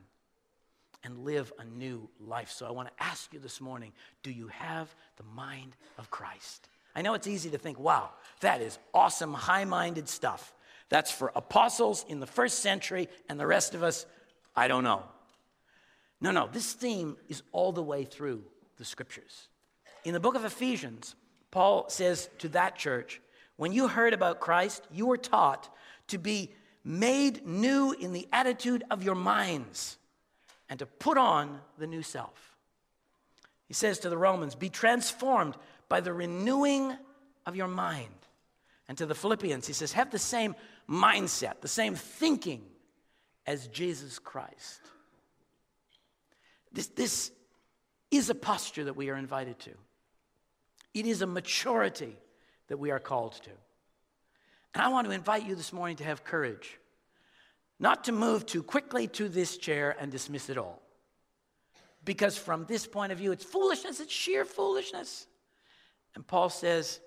and 1.04 1.24
live 1.24 1.52
a 1.58 1.64
new 1.64 2.08
life. 2.20 2.50
So 2.50 2.66
I 2.66 2.70
want 2.70 2.88
to 2.88 3.02
ask 3.02 3.32
you 3.32 3.38
this 3.38 3.60
morning 3.60 3.92
do 4.22 4.30
you 4.30 4.48
have 4.48 4.94
the 5.16 5.24
mind 5.34 5.76
of 5.98 6.10
Christ? 6.10 6.68
I 6.94 7.02
know 7.02 7.14
it's 7.14 7.26
easy 7.26 7.50
to 7.50 7.58
think, 7.58 7.78
wow, 7.78 8.10
that 8.40 8.62
is 8.62 8.78
awesome, 8.94 9.34
high 9.34 9.64
minded 9.64 10.08
stuff. 10.08 10.52
That's 10.88 11.10
for 11.10 11.30
apostles 11.34 12.04
in 12.08 12.20
the 12.20 12.26
first 12.26 12.60
century, 12.60 13.08
and 13.28 13.38
the 13.38 13.46
rest 13.46 13.74
of 13.74 13.82
us, 13.82 14.06
I 14.54 14.68
don't 14.68 14.84
know. 14.84 15.02
No, 16.20 16.30
no, 16.30 16.48
this 16.50 16.72
theme 16.72 17.16
is 17.28 17.42
all 17.52 17.72
the 17.72 17.82
way 17.82 18.04
through 18.04 18.44
the 18.78 18.84
scriptures. 18.84 19.48
In 20.04 20.12
the 20.12 20.20
book 20.20 20.36
of 20.36 20.44
Ephesians, 20.44 21.14
Paul 21.50 21.88
says 21.88 22.30
to 22.38 22.48
that 22.50 22.76
church, 22.76 23.20
when 23.56 23.72
you 23.72 23.88
heard 23.88 24.14
about 24.14 24.40
Christ, 24.40 24.86
you 24.90 25.06
were 25.06 25.16
taught 25.16 25.68
to 26.08 26.18
be 26.18 26.52
made 26.86 27.44
new 27.44 27.92
in 27.92 28.12
the 28.12 28.28
attitude 28.32 28.84
of 28.92 29.02
your 29.02 29.16
minds 29.16 29.98
and 30.68 30.78
to 30.78 30.86
put 30.86 31.18
on 31.18 31.60
the 31.78 31.86
new 31.86 32.02
self. 32.02 32.56
He 33.66 33.74
says 33.74 33.98
to 34.00 34.08
the 34.08 34.16
Romans, 34.16 34.54
Be 34.54 34.68
transformed 34.68 35.56
by 35.88 36.00
the 36.00 36.12
renewing 36.12 36.96
of 37.44 37.56
your 37.56 37.66
mind. 37.66 38.06
And 38.88 38.96
to 38.98 39.06
the 39.06 39.16
Philippians, 39.16 39.66
he 39.66 39.72
says, 39.72 39.92
Have 39.92 40.12
the 40.12 40.18
same 40.18 40.54
mindset, 40.88 41.60
the 41.60 41.68
same 41.68 41.96
thinking 41.96 42.62
as 43.46 43.66
Jesus 43.66 44.20
Christ. 44.20 44.80
This, 46.72 46.86
this 46.88 47.32
is 48.12 48.30
a 48.30 48.34
posture 48.34 48.84
that 48.84 48.94
we 48.94 49.10
are 49.10 49.16
invited 49.16 49.58
to, 49.60 49.72
it 50.94 51.04
is 51.04 51.20
a 51.20 51.26
maturity 51.26 52.16
that 52.68 52.78
we 52.78 52.92
are 52.92 53.00
called 53.00 53.32
to. 53.42 53.50
And 54.76 54.82
I 54.82 54.88
want 54.88 55.06
to 55.06 55.10
invite 55.14 55.46
you 55.46 55.54
this 55.54 55.72
morning 55.72 55.96
to 55.96 56.04
have 56.04 56.22
courage, 56.22 56.78
not 57.80 58.04
to 58.04 58.12
move 58.12 58.44
too 58.44 58.62
quickly 58.62 59.06
to 59.06 59.26
this 59.26 59.56
chair 59.56 59.96
and 59.98 60.12
dismiss 60.12 60.50
it 60.50 60.58
all. 60.58 60.82
Because 62.04 62.36
from 62.36 62.66
this 62.66 62.86
point 62.86 63.10
of 63.10 63.16
view, 63.16 63.32
it's 63.32 63.42
foolishness, 63.42 64.00
it's 64.00 64.12
sheer 64.12 64.44
foolishness. 64.44 65.28
And 66.14 66.26
Paul 66.26 66.50
says, 66.50 67.00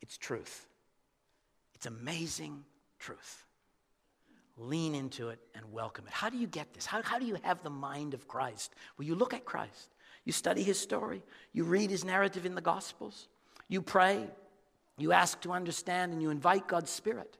it's 0.00 0.16
truth. 0.16 0.68
It's 1.74 1.86
amazing 1.86 2.62
truth. 3.00 3.44
Lean 4.56 4.94
into 4.94 5.30
it 5.30 5.40
and 5.56 5.72
welcome 5.72 6.06
it. 6.06 6.12
How 6.12 6.30
do 6.30 6.36
you 6.36 6.46
get 6.46 6.72
this? 6.72 6.86
How, 6.86 7.02
how 7.02 7.18
do 7.18 7.26
you 7.26 7.36
have 7.42 7.64
the 7.64 7.70
mind 7.70 8.14
of 8.14 8.28
Christ? 8.28 8.72
Well, 8.96 9.08
you 9.08 9.16
look 9.16 9.34
at 9.34 9.44
Christ, 9.44 9.88
you 10.24 10.32
study 10.32 10.62
his 10.62 10.78
story, 10.78 11.24
you 11.52 11.64
read 11.64 11.90
his 11.90 12.04
narrative 12.04 12.46
in 12.46 12.54
the 12.54 12.60
Gospels, 12.60 13.26
you 13.68 13.82
pray, 13.82 14.28
you 14.98 15.12
ask 15.12 15.40
to 15.42 15.52
understand, 15.52 16.12
and 16.12 16.22
you 16.22 16.30
invite 16.30 16.68
God's 16.68 16.90
Spirit. 16.90 17.36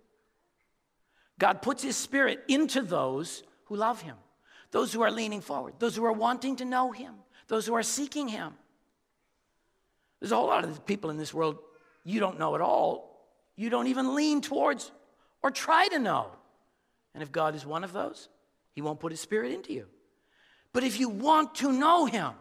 God 1.39 1.63
puts 1.63 1.83
his 1.83 1.97
Spirit 1.97 2.43
into 2.49 2.83
those 2.83 3.43
who 3.65 3.77
love 3.77 4.03
him, 4.03 4.17
those 4.71 4.93
who 4.93 5.03
are 5.03 5.11
leaning 5.11 5.41
forward, 5.41 5.75
those 5.79 5.97
who 5.97 6.05
are 6.05 6.13
wanting 6.13 6.57
to 6.57 6.65
know 6.65 6.93
him, 6.93 7.15
those 7.49 7.67
who 7.67 7.75
are 7.75 7.83
seeking 7.83 8.29
him. 8.29 8.53
There's 10.21 10.33
a 10.33 10.37
whole 10.37 10.47
lot 10.47 10.65
of 10.65 10.87
people 10.87 11.11
in 11.11 11.17
this 11.17 11.35
world 11.35 11.59
you 12.05 12.21
don't 12.21 12.39
know 12.39 12.55
at 12.55 12.61
all, 12.61 13.27
you 13.57 13.71
don't 13.71 13.87
even 13.87 14.15
lean 14.15 14.41
towards 14.41 14.91
or 15.43 15.51
try 15.51 15.89
to 15.89 15.99
know. 15.99 16.29
And 17.15 17.23
if 17.23 17.31
God 17.31 17.55
is 17.55 17.67
one 17.67 17.85
of 17.85 17.93
those, 17.93 18.29
He 18.73 18.83
won't 18.83 19.01
put 19.01 19.13
His 19.13 19.21
Spirit 19.21 19.53
into 19.53 19.73
you. 19.73 19.87
But 20.73 20.85
if 20.85 20.99
you 20.99 21.09
want 21.09 21.57
to 21.57 21.73
know 21.73 22.07
Him, 22.07 22.33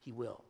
He 0.00 0.12
will. 0.12 0.44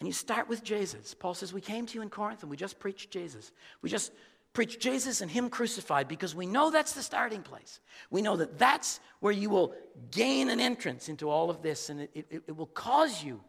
And 0.00 0.06
you 0.06 0.12
start 0.12 0.48
with 0.48 0.62
Jesus. 0.62 1.14
Paul 1.14 1.34
says, 1.34 1.52
We 1.52 1.60
came 1.60 1.86
to 1.86 1.94
you 1.94 2.02
in 2.02 2.10
Corinth 2.10 2.42
and 2.42 2.50
we 2.50 2.56
just 2.56 2.78
preached 2.78 3.10
Jesus. 3.10 3.50
We 3.82 3.90
just 3.90 4.12
preached 4.52 4.80
Jesus 4.80 5.20
and 5.20 5.30
Him 5.30 5.50
crucified 5.50 6.08
because 6.08 6.34
we 6.34 6.46
know 6.46 6.70
that's 6.70 6.92
the 6.92 7.02
starting 7.02 7.42
place. 7.42 7.80
We 8.10 8.22
know 8.22 8.36
that 8.36 8.58
that's 8.58 9.00
where 9.20 9.32
you 9.32 9.50
will 9.50 9.74
gain 10.10 10.50
an 10.50 10.60
entrance 10.60 11.08
into 11.08 11.28
all 11.28 11.50
of 11.50 11.62
this 11.62 11.90
and 11.90 12.02
it, 12.02 12.10
it, 12.14 12.42
it 12.46 12.56
will 12.56 12.66
cause 12.66 13.22
you 13.22 13.40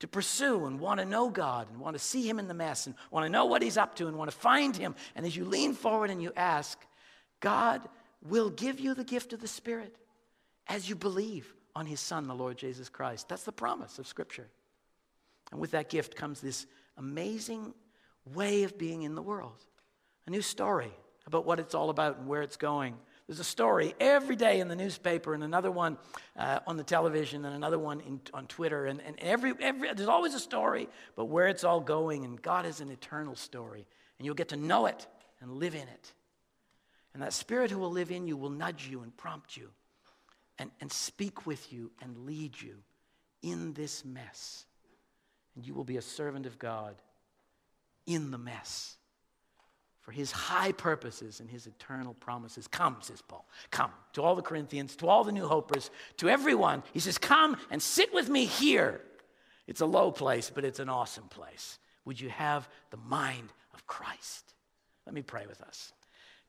to 0.00 0.08
pursue 0.08 0.66
and 0.66 0.80
want 0.80 0.98
to 0.98 1.06
know 1.06 1.30
God 1.30 1.70
and 1.70 1.78
want 1.78 1.94
to 1.94 2.02
see 2.02 2.28
Him 2.28 2.38
in 2.38 2.48
the 2.48 2.54
mess 2.54 2.86
and 2.86 2.96
want 3.10 3.24
to 3.24 3.30
know 3.30 3.44
what 3.44 3.62
He's 3.62 3.76
up 3.76 3.94
to 3.96 4.08
and 4.08 4.16
want 4.16 4.30
to 4.30 4.36
find 4.36 4.76
Him. 4.76 4.94
And 5.14 5.24
as 5.24 5.36
you 5.36 5.44
lean 5.44 5.74
forward 5.74 6.10
and 6.10 6.22
you 6.22 6.32
ask, 6.36 6.78
God 7.40 7.82
will 8.22 8.50
give 8.50 8.80
you 8.80 8.94
the 8.94 9.04
gift 9.04 9.32
of 9.32 9.40
the 9.40 9.48
Spirit 9.48 9.94
as 10.66 10.88
you 10.88 10.96
believe 10.96 11.54
on 11.76 11.86
His 11.86 12.00
Son, 12.00 12.26
the 12.26 12.34
Lord 12.34 12.56
Jesus 12.56 12.88
Christ. 12.88 13.28
That's 13.28 13.44
the 13.44 13.52
promise 13.52 13.98
of 13.98 14.06
Scripture. 14.06 14.48
And 15.52 15.60
with 15.60 15.70
that 15.72 15.88
gift 15.88 16.16
comes 16.16 16.40
this 16.40 16.66
amazing 16.96 17.74
way 18.34 18.64
of 18.64 18.76
being 18.76 19.02
in 19.02 19.14
the 19.14 19.22
world 19.22 19.64
a 20.26 20.30
new 20.30 20.42
story 20.42 20.92
about 21.26 21.44
what 21.44 21.60
it's 21.60 21.74
all 21.74 21.90
about 21.90 22.18
and 22.18 22.26
where 22.26 22.42
it's 22.42 22.56
going. 22.56 22.96
There's 23.26 23.38
a 23.38 23.44
story 23.44 23.94
every 24.00 24.34
day 24.34 24.60
in 24.60 24.68
the 24.68 24.76
newspaper, 24.76 25.34
and 25.34 25.44
another 25.44 25.70
one 25.70 25.96
uh, 26.36 26.60
on 26.66 26.76
the 26.76 26.82
television, 26.82 27.44
and 27.44 27.54
another 27.54 27.78
one 27.78 28.00
in, 28.00 28.20
on 28.34 28.46
Twitter. 28.46 28.86
And, 28.86 29.00
and 29.00 29.16
every, 29.20 29.52
every, 29.60 29.92
there's 29.94 30.08
always 30.08 30.34
a 30.34 30.40
story, 30.40 30.88
but 31.16 31.26
where 31.26 31.46
it's 31.46 31.64
all 31.64 31.80
going. 31.80 32.24
And 32.24 32.40
God 32.40 32.66
is 32.66 32.80
an 32.80 32.90
eternal 32.90 33.36
story. 33.36 33.86
And 34.18 34.26
you'll 34.26 34.34
get 34.34 34.48
to 34.48 34.56
know 34.56 34.86
it 34.86 35.06
and 35.40 35.52
live 35.52 35.74
in 35.74 35.82
it. 35.82 36.12
And 37.14 37.22
that 37.22 37.32
Spirit 37.32 37.70
who 37.70 37.78
will 37.78 37.90
live 37.90 38.10
in 38.10 38.26
you 38.26 38.36
will 38.36 38.50
nudge 38.50 38.88
you 38.88 39.02
and 39.02 39.16
prompt 39.16 39.56
you 39.56 39.68
and, 40.58 40.70
and 40.80 40.90
speak 40.92 41.46
with 41.46 41.72
you 41.72 41.92
and 42.00 42.26
lead 42.26 42.60
you 42.60 42.76
in 43.42 43.72
this 43.74 44.04
mess. 44.04 44.66
And 45.54 45.66
you 45.66 45.74
will 45.74 45.84
be 45.84 45.96
a 45.96 46.02
servant 46.02 46.46
of 46.46 46.58
God 46.58 46.94
in 48.06 48.30
the 48.30 48.38
mess 48.38 48.96
for 50.02 50.10
his 50.10 50.32
high 50.32 50.72
purposes 50.72 51.38
and 51.38 51.48
his 51.48 51.66
eternal 51.66 52.14
promises. 52.14 52.66
Come, 52.66 52.96
says 53.00 53.22
Paul. 53.22 53.48
Come 53.70 53.92
to 54.14 54.22
all 54.22 54.34
the 54.34 54.42
Corinthians, 54.42 54.96
to 54.96 55.08
all 55.08 55.22
the 55.22 55.32
new 55.32 55.46
hopers, 55.46 55.90
to 56.16 56.28
everyone. 56.28 56.82
He 56.92 56.98
says, 56.98 57.18
Come 57.18 57.56
and 57.70 57.80
sit 57.80 58.12
with 58.12 58.28
me 58.28 58.44
here. 58.44 59.00
It's 59.68 59.80
a 59.80 59.86
low 59.86 60.10
place, 60.10 60.50
but 60.52 60.64
it's 60.64 60.80
an 60.80 60.88
awesome 60.88 61.28
place. 61.28 61.78
Would 62.04 62.20
you 62.20 62.30
have 62.30 62.68
the 62.90 62.96
mind 62.96 63.52
of 63.74 63.86
Christ? 63.86 64.54
Let 65.06 65.14
me 65.14 65.22
pray 65.22 65.46
with 65.46 65.62
us. 65.62 65.92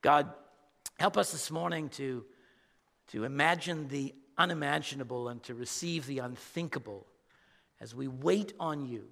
God, 0.01 0.31
help 0.97 1.15
us 1.15 1.31
this 1.31 1.51
morning 1.51 1.89
to, 1.89 2.25
to 3.09 3.23
imagine 3.23 3.87
the 3.87 4.15
unimaginable 4.35 5.29
and 5.29 5.43
to 5.43 5.53
receive 5.53 6.07
the 6.07 6.19
unthinkable 6.19 7.05
as 7.79 7.93
we 7.93 8.07
wait 8.07 8.53
on 8.59 8.88
you, 8.88 9.03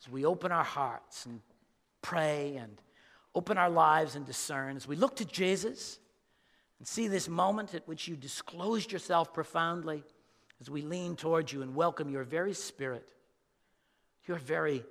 as 0.00 0.10
we 0.10 0.24
open 0.24 0.52
our 0.52 0.64
hearts 0.64 1.26
and 1.26 1.40
pray 2.02 2.56
and 2.56 2.80
open 3.34 3.58
our 3.58 3.70
lives 3.70 4.16
and 4.16 4.26
discern 4.26 4.76
as 4.76 4.86
we 4.86 4.96
look 4.96 5.16
to 5.16 5.24
Jesus 5.24 5.98
and 6.78 6.86
see 6.86 7.08
this 7.08 7.28
moment 7.28 7.74
at 7.74 7.86
which 7.86 8.08
you 8.08 8.16
disclosed 8.16 8.92
yourself 8.92 9.32
profoundly 9.32 10.02
as 10.60 10.70
we 10.70 10.82
lean 10.82 11.16
towards 11.16 11.52
you 11.52 11.62
and 11.62 11.74
welcome 11.74 12.10
your 12.10 12.24
very 12.24 12.54
spirit, 12.54 13.06
your 14.26 14.38
very 14.38 14.84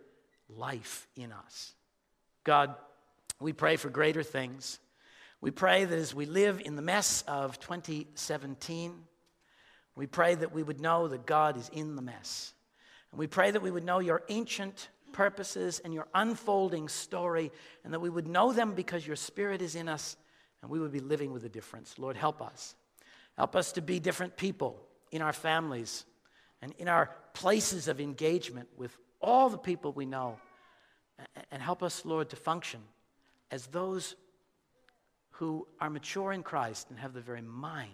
life 0.50 1.08
in 1.16 1.32
us. 1.32 1.74
God, 2.44 2.76
we 3.40 3.54
pray 3.54 3.76
for 3.76 3.90
greater 3.90 4.24
things. 4.24 4.80
We 5.42 5.52
pray 5.52 5.86
that 5.86 5.98
as 5.98 6.16
we 6.16 6.26
live 6.26 6.62
in 6.63 6.76
the 6.76 6.82
mess 6.82 7.24
of 7.28 7.60
2017, 7.60 8.94
we 9.96 10.08
pray 10.08 10.36
that 10.36 10.54
we 10.54 10.63
would 10.63 10.80
know 10.80 11.08
that 11.08 11.26
God 11.26 11.58
is 11.58 11.70
in 11.70 11.96
the 11.96 12.02
mess. 12.02 12.54
And 13.12 13.20
we 13.20 13.28
pray 13.28 13.52
that 13.52 13.62
we 13.62 13.72
would 13.72 13.86
know 13.86 14.00
your 14.00 14.24
ancient 14.30 14.89
purposes 15.13 15.80
and 15.84 15.93
your 15.93 16.08
unfolding 16.13 16.89
story, 16.89 17.52
and 17.84 17.93
that 17.93 18.00
we 18.00 18.10
would 18.10 18.28
know 18.28 18.54
them 18.54 18.74
because 18.74 19.06
your 19.06 19.15
Spirit 19.15 19.62
is 19.62 19.76
in 19.76 19.89
us 19.89 20.15
and 20.62 20.72
we 20.72 20.80
would 20.80 20.91
be 20.91 21.00
living 21.00 21.32
with 21.32 21.46
a 21.46 21.50
difference. 21.50 21.98
Lord, 22.00 22.17
help 22.17 22.41
us. 22.41 22.76
Help 23.38 23.56
us 23.56 23.72
to 23.74 23.82
be 23.82 24.00
different 24.00 24.38
people 24.38 24.82
in 25.12 25.22
our 25.22 25.34
families 25.34 26.06
and 26.62 26.74
in 26.80 26.88
our 26.88 27.12
places 27.34 27.88
of 27.88 28.02
engagement 28.02 28.67
with 28.76 28.98
all 29.22 29.50
the 29.50 29.58
people 29.58 29.91
we 29.91 30.06
know. 30.06 30.39
And 31.52 31.62
help 31.62 31.84
us, 31.84 32.06
Lord, 32.06 32.30
to 32.30 32.36
function 32.36 32.82
as 33.52 33.67
those 33.67 34.15
who 35.32 35.67
are 35.80 35.89
mature 35.89 36.34
in 36.34 36.43
Christ 36.43 36.89
and 36.89 37.00
have 37.00 37.13
the 37.13 37.22
very 37.22 37.41
mind 37.41 37.91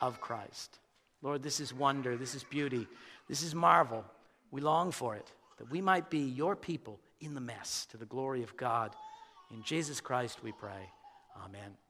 of 0.00 0.20
Christ. 0.20 0.78
Lord, 1.20 1.42
this 1.42 1.60
is 1.60 1.74
wonder, 1.74 2.16
this 2.16 2.34
is 2.34 2.44
beauty, 2.44 2.86
this 3.28 3.42
is 3.42 3.54
marvel. 3.54 4.04
We 4.52 4.60
long 4.60 4.92
for 4.92 5.16
it 5.16 5.32
that 5.58 5.70
we 5.70 5.80
might 5.80 6.10
be 6.10 6.20
your 6.20 6.54
people 6.54 7.00
in 7.20 7.34
the 7.34 7.40
mess 7.40 7.86
to 7.90 7.96
the 7.96 8.06
glory 8.06 8.44
of 8.44 8.56
God. 8.56 8.94
In 9.50 9.62
Jesus 9.64 10.00
Christ 10.00 10.42
we 10.44 10.52
pray. 10.52 10.90
Amen. 11.44 11.81